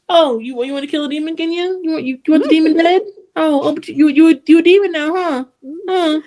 [0.09, 1.67] Oh you you want to kill a demon can you?
[1.83, 3.03] You want you, you want the demon dead?
[3.37, 5.45] Oh, oh but you you you a demon now huh?
[5.89, 6.21] Huh.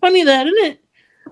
[0.00, 0.80] Funny that isn't it?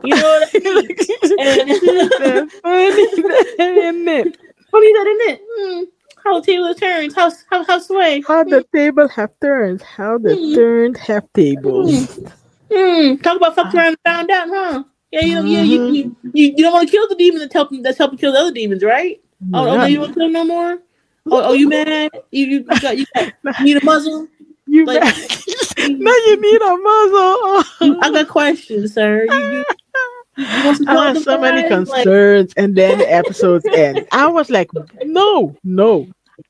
[0.04, 0.86] You know what I mean?
[3.58, 4.36] Isn't it?
[4.70, 5.40] Funny that, isn't it?
[5.48, 5.82] Hmm.
[6.26, 7.14] How the table turns.
[7.14, 8.20] How how how sway.
[8.26, 9.80] How the table have turned.
[9.82, 12.18] How the turned have tables.
[12.72, 13.14] Hmm.
[13.22, 14.84] Talk about fucked around and found out, huh?
[15.12, 15.94] Yeah, you yeah, you, Mm-hmm.
[15.94, 18.40] you, you, you don't want to kill the demon that's helping that's helping kill the
[18.40, 19.22] other demons, right?
[19.54, 20.78] Oh, oh no, you don't kill no more.
[21.30, 22.10] Oh, oh, you mad?
[22.32, 24.26] You, you got you, got, you need a muzzle?
[24.66, 25.02] You Like-
[25.78, 28.00] now you need a muzzle.
[28.02, 29.26] I got questions, sir.
[29.30, 29.64] You,
[30.38, 30.42] I
[31.14, 34.06] had so many quantum Like, concerns, and then the episodes end.
[34.12, 34.68] I was like,
[35.04, 36.08] no, no,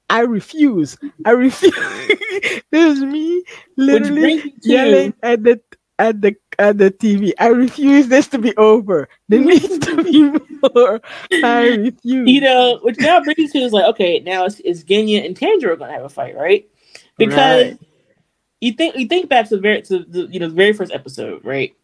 [0.09, 0.97] I refuse.
[1.25, 1.75] I refuse.
[2.71, 3.43] this is me
[3.77, 5.61] literally yelling at the
[5.99, 7.33] at the at the TV.
[7.39, 9.09] I refuse this to be over.
[9.29, 11.01] There needs to be more.
[11.45, 12.29] I refuse.
[12.29, 15.79] You know, which now brings to is like, okay, now it's, it's Genya and Tanjiro
[15.79, 16.69] gonna have a fight, right?
[17.19, 17.79] Because Right.
[18.61, 20.93] you think you think back to the very to the you know the very first
[20.93, 21.75] episode, right?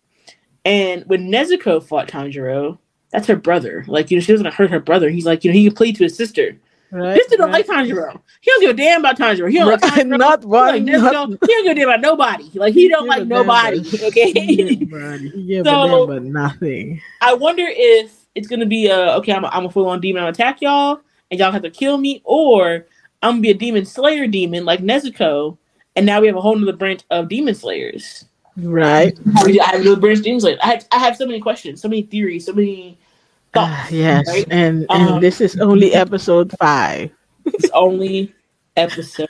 [0.65, 2.79] And when Nezuko fought Tanjiro,
[3.11, 3.85] that's her brother.
[3.89, 5.11] Like you know, she was gonna hurt her brother.
[5.11, 6.57] He's like, you know, he could plead to his sister.
[6.93, 7.17] Right?
[7.17, 7.67] Sister don't right.
[7.69, 8.21] like Tanjiro.
[8.41, 9.51] He don't give a damn about Tanjiro.
[9.51, 10.19] He don't like Right, Tanjiro.
[10.19, 10.67] not He one.
[10.69, 11.13] like Nezuko.
[11.13, 12.51] not- He don't give a damn about nobody.
[12.55, 13.79] Like he don't like a damn nobody.
[13.81, 14.33] Okay.
[14.81, 15.29] Nobody.
[15.31, 17.01] He a So- damn about nothing.
[17.21, 19.33] I wonder if it's gonna be a okay.
[19.33, 20.23] I'm a, I'm a full on demon.
[20.23, 22.87] I'm attack y'all, and y'all have to kill me, or
[23.23, 25.59] I'm gonna be a demon slayer demon like Nezuko,
[25.97, 28.25] and now we have a whole nother branch of demon slayers.
[28.57, 29.19] Right.
[29.37, 30.59] I have another branch of demon slayers.
[30.63, 32.99] I have, I have so many questions, so many theories, so many
[33.53, 33.91] Thoughts.
[33.91, 34.47] yes, right?
[34.51, 37.11] and and Um, this is only episode five.
[37.47, 38.33] It's only
[38.77, 39.29] episode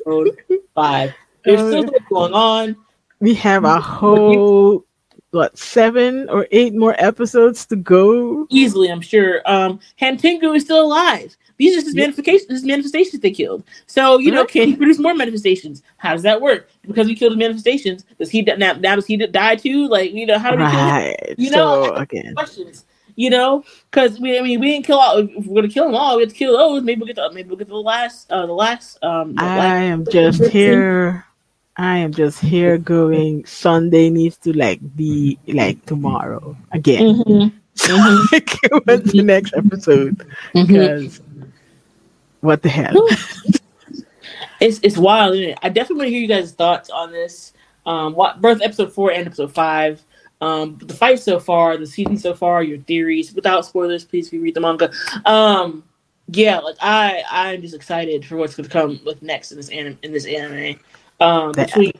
[0.75, 1.15] five.
[1.45, 2.77] There's still stuff going on.
[3.21, 4.85] We have a whole
[5.31, 8.47] what seven or eight more episodes to go.
[8.51, 9.41] easily, I'm sure.
[9.47, 11.35] Um, Hantengu is still alive.
[11.57, 12.03] These are just his Yeah.
[12.05, 13.65] manifestations, manifestations they killed.
[13.87, 15.83] So you know, can he produce more manifestations?
[15.97, 16.69] How does that work?
[16.87, 18.75] Because he killed his manifestations, does he now?
[18.75, 19.89] Now does he die too?
[19.89, 20.87] Like you know, how do we kill him?
[20.87, 21.35] Right.
[21.39, 22.85] You know, again, questions?
[23.17, 25.19] You know, because we, I mean, we didn't kill all.
[25.19, 26.83] If we're gonna kill them all, we have to kill those.
[26.83, 29.59] Maybe we'll get to, maybe we'll get the last, uh, the last, um, the I
[29.59, 29.83] last.
[29.83, 31.25] am just here.
[31.77, 33.45] I am just here going.
[33.47, 37.23] Sunday needs to like be like tomorrow again.
[37.25, 37.53] Mhm.
[37.77, 38.33] Mhm.
[38.33, 40.27] like what's the next episode?
[40.53, 41.21] Because
[42.41, 43.09] what the hell?
[44.61, 45.35] it's it's wild.
[45.35, 45.59] Isn't it?
[45.63, 47.53] I definitely want to hear you guys' thoughts on this.
[47.87, 50.03] Um, what both episode four and episode five.
[50.43, 54.05] Um, the fight so far, the season so far, your theories without spoilers.
[54.05, 54.91] Please, if you read the manga.
[55.25, 55.85] Um,
[56.27, 59.69] yeah, like I, I'm just excited for what's going to come with next in this
[59.69, 59.99] anime.
[60.03, 60.81] In this anime,
[61.21, 61.93] um, between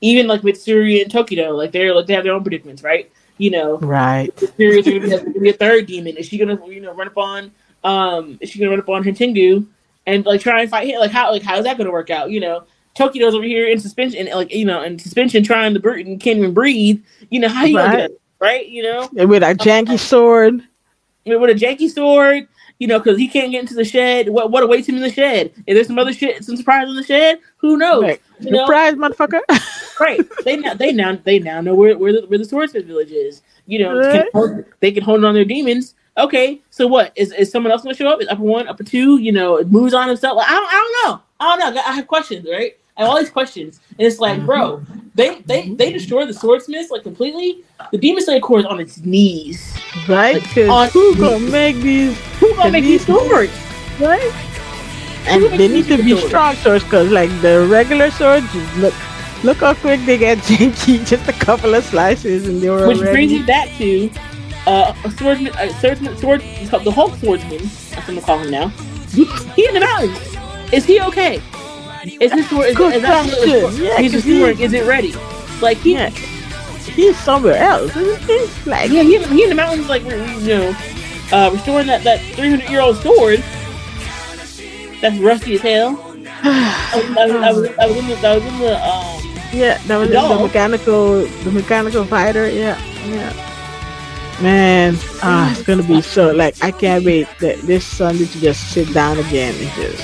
[0.00, 3.12] even like Mitsuri and Tokito, like they're like they have their own predicaments, right?
[3.36, 4.34] You know, Right.
[4.36, 6.16] Mitsuri is going to be a third demon.
[6.16, 7.50] Is she going to, you know, run up on?
[7.84, 9.66] Um, is she going to run up on Hantengu
[10.06, 10.98] and like try and fight him?
[10.98, 12.30] Like how, like how is that going to work out?
[12.30, 12.64] You know,
[12.96, 16.20] Tokito's over here in suspension, and like you know, in suspension, trying to breathe and
[16.20, 17.02] can't even breathe.
[17.30, 18.00] You know how you gonna Right.
[18.10, 18.68] it, right?
[18.68, 20.62] You know, And with a janky sword.
[21.24, 22.48] with a janky sword.
[22.78, 24.28] You know, because he can't get into the shed.
[24.28, 25.52] What what awaits him in the shed?
[25.68, 27.38] Is there some other shit, some surprise in the shed?
[27.58, 28.02] Who knows?
[28.02, 28.58] Like, you know?
[28.66, 29.40] surprise, motherfucker.
[30.00, 30.26] Right.
[30.44, 33.42] They now they now they now know where where the, where the swordsmith village is.
[33.66, 34.10] You know, Right.
[34.10, 35.94] can hold, they can hold on their demons.
[36.18, 38.20] Okay, so what is is someone else going to show up?
[38.20, 39.18] Is upper one, upper two?
[39.18, 40.38] You know, it moves on himself.
[40.38, 41.22] Like, I don't, I don't know.
[41.38, 41.82] I don't know.
[41.86, 42.76] I have questions, right?
[43.06, 44.82] All these questions, and it's like, bro,
[45.14, 47.62] they they they destroyed the swordsmiths like completely.
[47.92, 49.76] The demon slayer corps is on its knees.
[50.08, 50.42] right?
[50.68, 53.52] On- who gonna make these Who gonna make these swords?
[54.00, 54.32] right?
[55.26, 58.46] And they need to be strong swords because, like the regular swords,
[58.76, 58.94] look,
[59.44, 61.06] look how quick they get janky.
[61.06, 63.38] Just a couple of slices and they were Which brings already.
[63.40, 64.10] me back to
[64.66, 66.40] uh, a swordsman, a swordsman, sword,
[66.84, 67.58] the Hulk swordsman.
[67.58, 68.68] That's what I'm gonna call him now.
[69.54, 70.18] He in the mountains.
[70.72, 71.40] Is he okay?
[72.04, 72.66] Is this sword?
[72.68, 73.82] Is, Good is question.
[73.84, 74.56] Yeah, he's restoring.
[74.56, 75.12] he- Is it ready?
[75.60, 77.92] Like he, Yeah, he's somewhere else.
[77.94, 80.76] He's like, yeah, he, he in the mountains, like you know,
[81.32, 83.42] uh, restoring that that 300 year old sword.
[85.00, 85.98] That's rusty as hell.
[86.44, 89.22] I was, I was, I was, I was in the, I was in the um,
[89.52, 92.48] yeah, that was The the mechanical, the mechanical fighter.
[92.50, 93.32] Yeah, yeah.
[94.40, 98.70] Man, ah, it's gonna be so like I can't wait that this Sunday to just
[98.72, 100.02] sit down again and just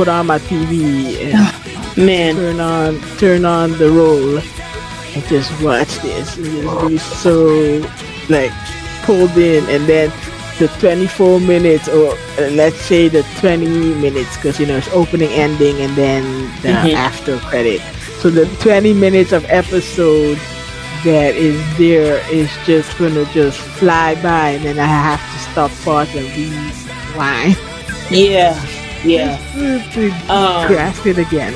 [0.00, 2.34] put on my TV and man.
[2.36, 7.34] turn on turn on the roll and just watch this and just be so
[8.30, 8.50] like
[9.02, 10.10] pulled in and then
[10.58, 13.66] the 24 minutes or uh, let's say the 20
[14.00, 16.22] minutes because you know it's opening ending and then
[16.62, 16.94] the Mhm.
[16.94, 17.80] after credit
[18.20, 20.38] so the 20 minutes of episode
[21.04, 25.70] that is there is just gonna just fly by and then i have to stop
[25.84, 27.56] pause and rewind
[28.10, 28.54] Yeah,
[29.04, 29.36] yeah,
[29.92, 31.54] to um, grasp it again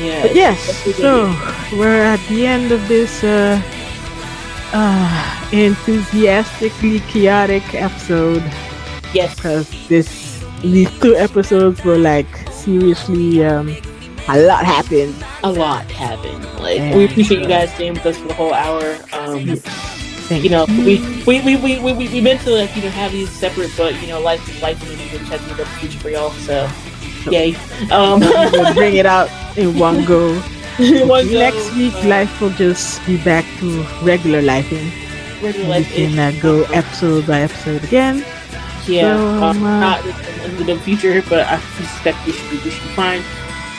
[0.00, 0.22] yeah.
[0.22, 0.58] but yes,
[0.96, 1.26] so
[1.72, 3.60] we're at the end of this uh,
[4.72, 8.42] uh, enthusiastically chaotic episode
[9.12, 9.34] yes.
[9.34, 13.74] because this these two episodes were like seriously um,
[14.28, 15.14] a lot happened.
[15.42, 16.44] a lot happened.
[16.60, 16.96] Like Yeah.
[16.96, 18.98] we appreciate you guys staying with us for the whole hour.
[19.12, 19.58] Um,
[20.28, 23.12] Thank you know, we we, we, we, we, we meant to like you know have
[23.12, 25.66] these separate, but you know, life is life, and we just have to make up
[25.66, 26.30] the future for y'all.
[26.32, 26.68] So,
[27.30, 27.56] yay!
[27.90, 30.38] Um, we'll bring it out in one go.
[31.08, 34.92] one go, Next week, uh, life will just be back to regular lifing.
[35.42, 38.22] regular We can uh, go episode by episode again.
[38.86, 40.06] yeah, so, um, um, uh, not
[40.44, 43.22] in the future, but I suspect we should be we should be fine.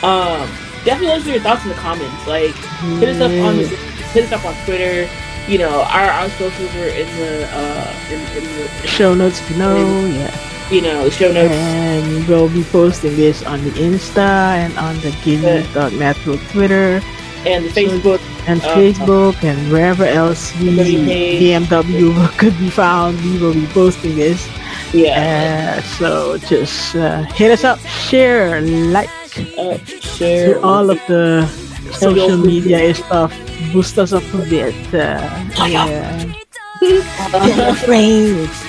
[0.02, 0.50] Um,
[0.84, 2.26] definitely let us know your thoughts in the comments.
[2.26, 2.56] Like
[2.98, 5.08] hit us up on hit us up on Twitter.
[5.50, 10.06] You know, our, our socials are in the uh in, in the show notes below.
[10.06, 10.30] Yeah.
[10.70, 11.52] You know, the show notes.
[11.52, 17.02] And we'll be posting this on the Insta and on the Guinness.network Twitter.
[17.48, 18.22] And Facebook.
[18.48, 24.16] And uh, Facebook and wherever else we BMW could be found, we will be posting
[24.16, 24.48] this.
[24.94, 25.80] Yeah.
[25.80, 29.10] Uh, so just uh, hit us up, share, like,
[29.58, 31.50] uh, share all of the
[31.94, 33.34] social media stuff.
[33.74, 34.76] Boost us up a bit.
[34.94, 35.20] Uh,
[35.68, 36.34] yeah.
[36.80, 38.64] Tell your friends.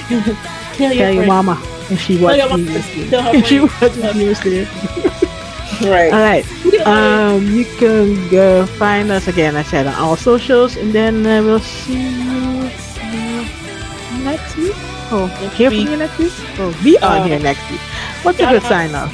[0.77, 1.61] Tell your, your mama
[1.91, 2.51] if she watches
[2.97, 3.09] me.
[3.13, 4.67] If she watches me
[5.89, 6.13] Right.
[6.13, 6.47] All right.
[6.81, 9.55] Um, you can go find us again.
[9.55, 12.71] I said on all socials, and then uh, we'll see you
[13.03, 14.73] uh, next week.
[15.13, 15.83] Oh, next hear week.
[15.85, 16.33] from you next week.
[16.59, 17.81] Oh, be on um, here next week.
[18.23, 19.13] What's a good sign off?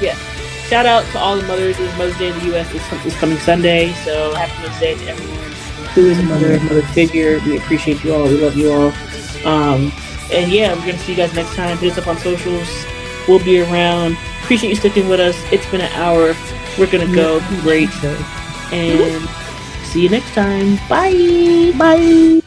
[0.00, 0.16] yeah.
[0.72, 1.78] Shout out to all the mothers.
[1.78, 2.66] It's Mother's Day in the U.S.
[2.72, 5.52] is, is coming Sunday, so happy Mother's Day to everyone
[5.92, 7.38] who is a mother, mother figure.
[7.40, 8.22] We appreciate you all.
[8.22, 8.86] We love you all.
[9.46, 9.92] Um,
[10.32, 11.76] and yeah, we're gonna see you guys next time.
[11.76, 12.86] Hit us up on socials.
[13.28, 14.16] We'll be around.
[14.44, 15.36] Appreciate you sticking with us.
[15.52, 16.34] It's been an hour.
[16.78, 17.40] We're gonna go.
[17.60, 17.90] Great.
[18.72, 19.28] And
[19.84, 20.76] see you next time.
[20.88, 21.74] Bye.
[21.76, 22.40] Bye.